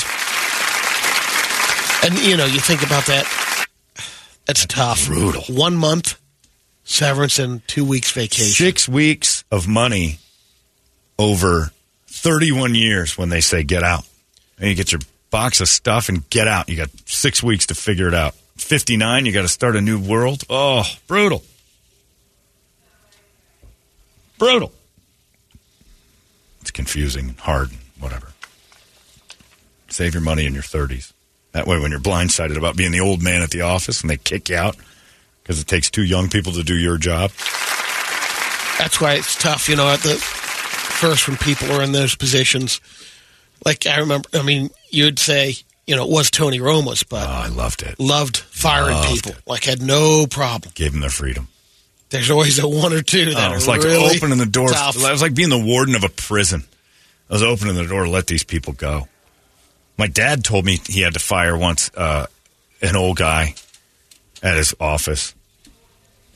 And 2.02 2.18
you 2.18 2.36
know, 2.36 2.44
you 2.44 2.58
think 2.58 2.82
about 2.82 3.06
that. 3.06 3.24
That's, 4.46 4.66
tough. 4.66 5.06
brutal. 5.06 5.42
One 5.54 5.76
month 5.76 6.20
severance 6.82 7.38
and 7.38 7.66
two 7.68 7.84
weeks 7.84 8.10
vacation. 8.10 8.46
Six 8.46 8.88
weeks 8.88 9.44
of 9.52 9.68
money 9.68 10.18
over 11.18 11.70
31 12.08 12.74
years 12.74 13.16
when 13.16 13.28
they 13.28 13.40
say 13.40 13.62
get 13.62 13.84
out. 13.84 14.04
And 14.58 14.68
you 14.68 14.74
get 14.74 14.90
your 14.90 15.00
box 15.30 15.60
of 15.60 15.68
stuff 15.68 16.08
and 16.08 16.28
get 16.30 16.48
out. 16.48 16.68
You 16.68 16.76
got 16.76 16.90
six 17.06 17.44
weeks 17.44 17.66
to 17.66 17.76
figure 17.76 18.08
it 18.08 18.14
out. 18.14 18.34
59, 18.56 19.24
you 19.24 19.32
got 19.32 19.42
to 19.42 19.48
start 19.48 19.76
a 19.76 19.80
new 19.80 20.00
world. 20.00 20.42
Oh, 20.50 20.82
brutal. 21.06 21.44
Brutal. 24.36 24.72
It's 26.60 26.72
confusing 26.72 27.28
and 27.28 27.38
hard 27.38 27.70
whatever. 28.00 28.28
Save 29.88 30.14
your 30.14 30.22
money 30.22 30.46
in 30.46 30.54
your 30.54 30.62
30s. 30.62 31.12
That 31.52 31.66
way, 31.66 31.78
when 31.80 31.90
you're 31.90 32.00
blindsided 32.00 32.56
about 32.56 32.76
being 32.76 32.92
the 32.92 33.00
old 33.00 33.22
man 33.22 33.42
at 33.42 33.50
the 33.50 33.62
office 33.62 34.00
and 34.02 34.10
they 34.10 34.16
kick 34.16 34.48
you 34.48 34.56
out 34.56 34.76
because 35.42 35.60
it 35.60 35.66
takes 35.66 35.90
two 35.90 36.04
young 36.04 36.28
people 36.28 36.52
to 36.52 36.62
do 36.62 36.76
your 36.76 36.96
job, 36.96 37.30
That's 38.78 39.00
why 39.00 39.14
it's 39.14 39.36
tough, 39.36 39.68
you 39.68 39.76
know, 39.76 39.88
at 39.88 40.00
the 40.00 40.14
first 40.14 41.26
when 41.28 41.36
people 41.36 41.70
are 41.72 41.82
in 41.82 41.92
those 41.92 42.14
positions. 42.14 42.80
Like 43.64 43.86
I 43.86 43.98
remember, 43.98 44.28
I 44.32 44.42
mean, 44.42 44.70
you'd 44.90 45.18
say, 45.18 45.54
you 45.86 45.96
know, 45.96 46.04
it 46.04 46.10
was 46.10 46.30
Tony 46.30 46.60
Roma's, 46.60 47.02
but 47.02 47.26
Oh, 47.28 47.32
I 47.32 47.48
loved 47.48 47.82
it. 47.82 47.98
loved 47.98 48.36
firing 48.36 48.94
Loved 48.96 49.08
people. 49.24 49.32
Like 49.46 49.64
had 49.64 49.82
no 49.82 50.26
problem. 50.28 50.72
Gave 50.76 50.92
them 50.92 51.00
their 51.00 51.10
freedom. 51.10 51.48
There's 52.10 52.30
always 52.30 52.58
a 52.58 52.66
one 52.68 52.92
or 52.92 53.02
two 53.02 53.34
that 53.34 53.50
Oh, 53.50 53.54
it's 53.54 53.66
like 53.66 53.82
really 53.82 54.16
opening 54.16 54.38
the 54.38 54.46
door. 54.46 54.68
tough. 54.68 54.96
It 54.96 55.10
was 55.10 55.20
like 55.22 55.34
being 55.34 55.50
the 55.50 55.58
warden 55.58 55.94
of 55.96 56.04
a 56.04 56.08
prison. 56.08 56.64
I 57.30 57.34
was 57.34 57.42
opening 57.44 57.76
the 57.76 57.86
door 57.86 58.04
to 58.04 58.10
let 58.10 58.26
these 58.26 58.42
people 58.42 58.72
go. 58.72 59.06
My 59.96 60.08
dad 60.08 60.42
told 60.42 60.64
me 60.64 60.80
he 60.86 61.02
had 61.02 61.14
to 61.14 61.20
fire 61.20 61.56
once 61.56 61.90
uh, 61.96 62.26
an 62.82 62.96
old 62.96 63.18
guy 63.18 63.54
at 64.42 64.56
his 64.56 64.74
office, 64.80 65.34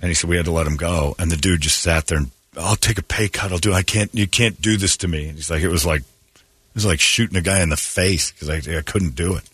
and 0.01 0.09
he 0.09 0.15
said 0.15 0.31
we 0.31 0.37
had 0.37 0.45
to 0.45 0.53
let 0.53 0.69
him 0.69 0.77
go. 0.77 1.17
And 1.19 1.33
the 1.33 1.37
dude 1.37 1.63
just 1.63 1.81
sat 1.81 2.07
there 2.07 2.19
and 2.19 2.31
I'll 2.57 2.77
take 2.77 2.99
a 2.99 3.03
pay 3.03 3.29
cut. 3.29 3.51
I'll 3.51 3.59
do. 3.59 3.73
I 3.73 3.83
can't. 3.83 4.15
You 4.15 4.29
can't 4.29 4.61
do 4.61 4.77
this 4.77 4.97
to 4.99 5.09
me. 5.09 5.27
And 5.29 5.37
he's 5.37 5.51
like, 5.51 5.63
it 5.63 5.69
was 5.69 5.85
like 5.85 6.03
it 6.03 6.75
was 6.75 6.87
like 6.87 7.01
shooting 7.01 7.37
a 7.37 7.43
guy 7.43 7.61
in 7.61 7.71
the 7.71 7.77
face 7.77 8.31
because 8.31 8.49
I, 8.49 8.59
I 8.77 8.83
couldn't 8.83 9.17
do 9.17 9.35
it. 9.35 9.45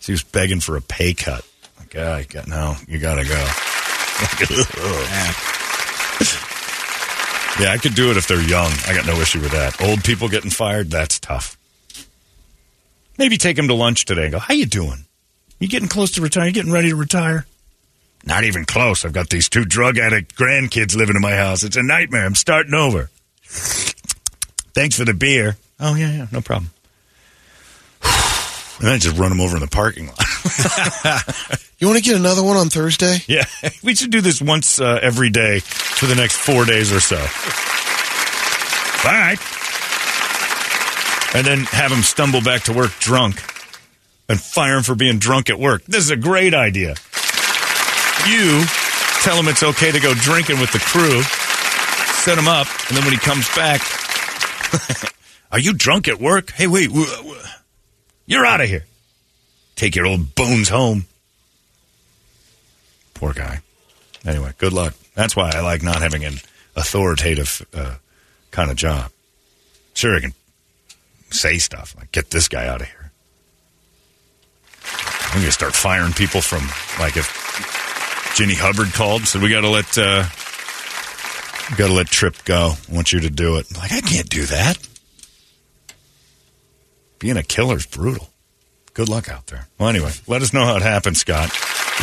So 0.00 0.06
he 0.06 0.12
was 0.12 0.24
begging 0.24 0.60
for 0.60 0.76
a 0.76 0.80
pay 0.80 1.14
cut. 1.14 1.46
Like, 1.78 1.94
ah, 1.96 2.14
I 2.14 2.24
got 2.24 2.48
no. 2.48 2.74
You 2.88 2.98
got 2.98 3.16
to 3.16 3.24
go. 3.24 3.46
Yeah, 7.60 7.70
I 7.72 7.78
could 7.78 7.94
do 7.94 8.10
it 8.10 8.16
if 8.16 8.26
they're 8.26 8.40
young. 8.40 8.72
I 8.86 8.94
got 8.94 9.06
no 9.06 9.20
issue 9.20 9.40
with 9.40 9.52
that. 9.52 9.80
Old 9.82 10.02
people 10.04 10.28
getting 10.28 10.50
fired, 10.50 10.90
that's 10.90 11.20
tough. 11.20 11.56
Maybe 13.18 13.36
take 13.36 13.56
them 13.56 13.68
to 13.68 13.74
lunch 13.74 14.04
today 14.04 14.24
and 14.24 14.32
go, 14.32 14.38
how 14.38 14.54
you 14.54 14.66
doing? 14.66 15.04
You 15.60 15.68
getting 15.68 15.88
close 15.88 16.12
to 16.12 16.22
retire? 16.22 16.46
You 16.46 16.52
getting 16.52 16.72
ready 16.72 16.88
to 16.88 16.96
retire? 16.96 17.46
Not 18.24 18.44
even 18.44 18.64
close. 18.64 19.04
I've 19.04 19.12
got 19.12 19.28
these 19.28 19.48
two 19.48 19.64
drug 19.64 19.98
addict 19.98 20.34
grandkids 20.34 20.96
living 20.96 21.16
in 21.16 21.22
my 21.22 21.36
house. 21.36 21.62
It's 21.62 21.76
a 21.76 21.82
nightmare. 21.82 22.24
I'm 22.24 22.34
starting 22.34 22.74
over. 22.74 23.10
Thanks 24.74 24.96
for 24.96 25.04
the 25.04 25.14
beer. 25.14 25.56
Oh, 25.78 25.94
yeah, 25.94 26.10
yeah, 26.10 26.26
no 26.32 26.40
problem. 26.40 26.70
And 28.82 28.88
then 28.88 28.94
I 28.96 28.98
just 28.98 29.16
run 29.16 29.28
them 29.30 29.40
over 29.40 29.54
in 29.56 29.60
the 29.62 29.68
parking 29.68 30.08
lot. 30.08 30.18
You 31.78 31.88
want 31.88 31.98
to 31.98 32.04
get 32.04 32.14
another 32.16 32.44
one 32.44 32.56
on 32.56 32.68
Thursday? 32.68 33.18
Yeah, 33.26 33.44
we 33.82 33.96
should 33.96 34.12
do 34.12 34.20
this 34.20 34.40
once 34.40 34.80
uh, 34.80 35.00
every 35.02 35.30
day 35.30 35.58
for 35.58 36.06
the 36.06 36.14
next 36.14 36.36
four 36.36 36.64
days 36.64 36.92
or 36.92 37.00
so. 37.00 37.16
All 39.04 39.12
right. 39.12 39.38
And 41.34 41.44
then 41.44 41.64
have 41.72 41.90
him 41.90 42.02
stumble 42.04 42.40
back 42.40 42.62
to 42.64 42.72
work 42.72 42.92
drunk 43.00 43.42
and 44.28 44.40
fire 44.40 44.76
him 44.76 44.84
for 44.84 44.94
being 44.94 45.18
drunk 45.18 45.50
at 45.50 45.58
work. 45.58 45.84
This 45.86 46.04
is 46.04 46.10
a 46.12 46.16
great 46.16 46.54
idea. 46.54 46.94
You 48.28 48.64
tell 49.22 49.36
him 49.36 49.48
it's 49.48 49.64
okay 49.64 49.90
to 49.90 49.98
go 49.98 50.14
drinking 50.14 50.60
with 50.60 50.70
the 50.72 50.78
crew, 50.78 51.22
set 52.22 52.38
him 52.38 52.46
up, 52.46 52.68
and 52.88 52.96
then 52.96 53.02
when 53.04 53.12
he 53.12 53.18
comes 53.18 53.48
back, 53.56 53.80
are 55.50 55.58
you 55.58 55.72
drunk 55.72 56.06
at 56.06 56.20
work? 56.20 56.52
Hey, 56.52 56.68
wait, 56.68 56.90
w- 56.90 57.06
w- 57.06 57.40
you're 58.26 58.46
out 58.46 58.60
of 58.60 58.68
here. 58.68 58.84
Take 59.76 59.96
your 59.96 60.06
old 60.06 60.34
bones 60.34 60.68
home. 60.68 61.06
Poor 63.14 63.32
guy. 63.32 63.60
Anyway, 64.24 64.52
good 64.58 64.72
luck. 64.72 64.94
That's 65.14 65.34
why 65.34 65.50
I 65.54 65.60
like 65.60 65.82
not 65.82 66.02
having 66.02 66.24
an 66.24 66.34
authoritative 66.76 67.66
uh, 67.74 67.96
kind 68.50 68.70
of 68.70 68.76
job. 68.76 69.10
Sure, 69.94 70.16
I 70.16 70.20
can 70.20 70.34
say 71.30 71.58
stuff 71.58 71.94
like, 71.98 72.12
get 72.12 72.30
this 72.30 72.48
guy 72.48 72.66
out 72.66 72.80
of 72.80 72.88
here. 72.88 73.12
I'm 74.84 75.38
going 75.38 75.46
to 75.46 75.52
start 75.52 75.74
firing 75.74 76.12
people 76.12 76.40
from, 76.40 76.62
like, 77.00 77.16
if 77.16 78.34
Ginny 78.36 78.54
Hubbard 78.54 78.92
called 78.92 79.22
said, 79.22 79.42
we 79.42 79.48
got 79.48 79.62
to 79.62 79.68
let, 79.68 79.96
uh, 79.96 80.24
got 81.76 81.86
to 81.88 81.92
let 81.92 82.06
Trip 82.08 82.36
go. 82.44 82.72
I 82.90 82.94
want 82.94 83.12
you 83.12 83.20
to 83.20 83.30
do 83.30 83.56
it. 83.56 83.66
I'm 83.72 83.80
like, 83.80 83.92
I 83.92 84.00
can't 84.02 84.28
do 84.28 84.44
that. 84.46 84.76
Being 87.22 87.36
a 87.36 87.44
killer's 87.44 87.86
brutal. 87.86 88.28
Good 88.94 89.08
luck 89.08 89.28
out 89.28 89.46
there. 89.46 89.68
Well, 89.78 89.88
anyway, 89.88 90.10
let 90.26 90.42
us 90.42 90.52
know 90.52 90.64
how 90.64 90.74
it 90.74 90.82
happens, 90.82 91.20
Scott. 91.20 91.50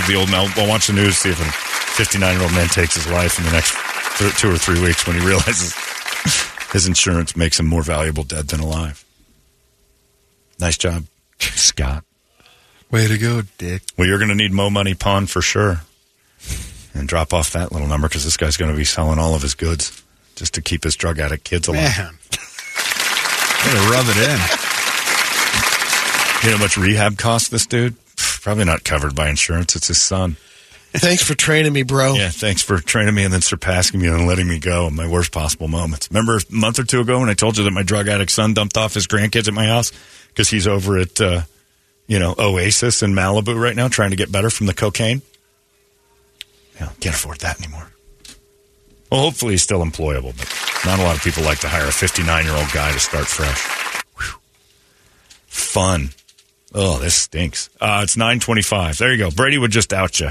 The 0.08 0.16
old 0.16 0.32
man, 0.32 0.50
I'll 0.56 0.70
watch 0.70 0.88
the 0.88 0.94
news, 0.94 1.18
see 1.18 1.30
if 1.30 1.42
a 1.42 1.52
59 1.98 2.34
year 2.34 2.42
old 2.42 2.54
man 2.54 2.70
takes 2.70 2.96
his 2.96 3.06
life 3.12 3.38
in 3.38 3.44
the 3.44 3.52
next 3.52 3.76
th- 4.18 4.34
two 4.38 4.50
or 4.50 4.58
three 4.58 4.82
weeks 4.82 5.06
when 5.06 5.20
he 5.20 5.26
realizes 5.28 5.76
his 6.72 6.88
insurance 6.88 7.36
makes 7.36 7.60
him 7.60 7.68
more 7.68 7.84
valuable 7.84 8.24
dead 8.24 8.48
than 8.48 8.62
alive. 8.62 9.04
Nice 10.58 10.78
job, 10.78 11.04
Scott. 11.40 12.06
Way 12.90 13.10
to 13.10 13.18
go, 13.18 13.42
Dick. 13.58 13.82
Well, 13.98 14.08
you're 14.08 14.20
going 14.20 14.30
to 14.30 14.36
need 14.36 14.54
Mo 14.54 14.70
Money 14.70 14.94
Pawn 14.94 15.26
for 15.26 15.42
sure. 15.42 15.82
And 16.94 17.10
drop 17.10 17.34
off 17.34 17.52
that 17.52 17.74
little 17.74 17.90
number 17.90 18.08
because 18.08 18.24
this 18.24 18.38
guy's 18.38 18.56
going 18.56 18.72
to 18.72 18.78
be 18.78 18.86
selling 18.86 19.20
all 19.20 19.36
of 19.36 19.42
his 19.42 19.54
goods 19.54 20.02
just 20.38 20.54
to 20.54 20.62
keep 20.62 20.86
his 20.86 20.96
drug 20.96 21.20
addict 21.20 21.44
kids 21.44 21.68
alive. 21.68 21.98
Man. 21.98 22.18
Gotta 23.66 23.92
rub 23.92 24.06
it 24.08 24.30
in. 24.30 24.69
You 26.44 26.52
know 26.52 26.58
how 26.58 26.64
much 26.64 26.78
rehab 26.78 27.18
costs 27.18 27.50
this 27.50 27.66
dude? 27.66 27.96
Probably 28.16 28.66
not 28.66 28.84
covered 28.84 29.16
by 29.16 29.30
insurance. 29.30 29.76
It's 29.76 29.88
his 29.88 30.02
son. 30.02 30.38
Thanks 30.92 31.22
for 31.22 31.36
training 31.36 31.72
me, 31.72 31.84
bro. 31.84 32.14
Yeah, 32.16 32.30
thanks 32.30 32.64
for 32.64 32.80
training 32.80 33.14
me 33.14 33.24
and 33.24 33.32
then 33.32 33.42
surpassing 33.42 34.00
me 34.00 34.08
and 34.08 34.26
letting 34.26 34.48
me 34.48 34.58
go 34.58 34.88
in 34.88 34.96
my 34.96 35.08
worst 35.08 35.32
possible 35.32 35.68
moments. 35.68 36.10
Remember 36.10 36.38
a 36.38 36.42
month 36.50 36.80
or 36.80 36.84
two 36.84 37.00
ago 37.00 37.20
when 37.20 37.30
I 37.30 37.36
told 37.36 37.58
you 37.58 37.64
that 37.66 37.72
my 37.72 37.84
drug 37.84 38.08
addict 38.08 38.32
son 38.32 38.54
dumped 38.56 38.76
off 38.76 38.96
his 38.96 39.06
grandkids 39.06 39.48
at 39.48 39.54
my 39.54 39.68
house 39.68 39.92
because 40.30 40.50
he's 40.50 40.66
over 40.66 40.98
at, 40.98 41.22
uh, 41.22 41.42
you 42.08 42.18
know, 42.18 42.34
Oasis 42.40 43.04
in 43.04 43.14
Malibu 43.14 43.60
right 43.60 43.76
now 43.76 43.88
trying 43.88 44.10
to 44.10 44.16
get 44.16 44.32
better 44.32 44.50
from 44.50 44.66
the 44.66 44.74
cocaine? 44.74 45.22
Yeah, 46.80 46.90
can't 47.00 47.16
afford 47.16 47.40
that 47.42 47.62
anymore. 47.62 47.92
Well, 49.12 49.22
hopefully 49.22 49.54
he's 49.54 49.64
still 49.64 49.84
employable, 49.84 50.36
but 50.38 50.88
not 50.90 51.00
a 51.00 51.04
lot 51.04 51.16
of 51.16 51.22
people 51.22 51.44
like 51.44 51.60
to 51.60 51.68
hire 51.68 51.88
a 51.88 51.92
59 51.92 52.46
year 52.46 52.56
old 52.56 52.72
guy 52.72 52.92
to 52.92 53.00
start 53.00 53.28
fresh. 53.28 54.04
Whew. 54.18 54.40
Fun. 55.48 56.10
Oh, 56.74 57.00
this 57.00 57.16
stinks. 57.16 57.70
Uh, 57.82 58.02
it's 58.04 58.16
925. 58.16 58.98
There 58.98 59.12
you 59.12 59.18
go. 59.18 59.32
Brady 59.32 59.58
would 59.58 59.72
just 59.72 59.92
out 59.92 60.20
you. 60.20 60.30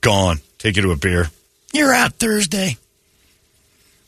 Gone. 0.00 0.38
Take 0.58 0.76
you 0.76 0.82
to 0.82 0.90
a 0.90 0.96
beer. 0.96 1.30
You're 1.72 1.94
out 1.94 2.14
Thursday. 2.14 2.76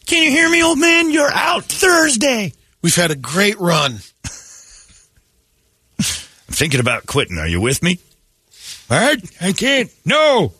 Can 0.06 0.22
you 0.22 0.30
hear 0.30 0.50
me, 0.50 0.62
old 0.62 0.78
man? 0.78 1.10
You're 1.10 1.32
out 1.32 1.64
Thursday. 1.64 2.52
We've 2.82 2.94
had 2.94 3.10
a 3.10 3.16
great 3.16 3.58
run. 3.58 3.92
I'm 3.94 4.00
thinking 6.50 6.80
about 6.80 7.06
quitting. 7.06 7.38
Are 7.38 7.46
you 7.46 7.60
with 7.60 7.82
me? 7.82 7.98
All 8.90 8.98
right. 8.98 9.18
I 9.40 9.52
can't. 9.52 9.90
No. 10.04 10.52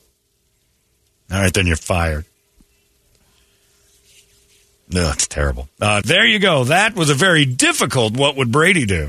All 1.31 1.41
right, 1.41 1.53
then 1.53 1.67
you're 1.67 1.77
fired. 1.77 2.25
No, 4.91 5.11
it's 5.11 5.27
terrible. 5.27 5.69
Uh, 5.81 6.03
there 6.05 6.25
you 6.27 6.39
go. 6.39 6.65
That 6.65 6.95
was 6.95 7.11
a 7.11 7.15
very 7.15 7.45
difficult 7.45 8.17
what 8.17 8.37
would 8.37 8.53
Brady 8.53 8.87
do? 8.87 9.09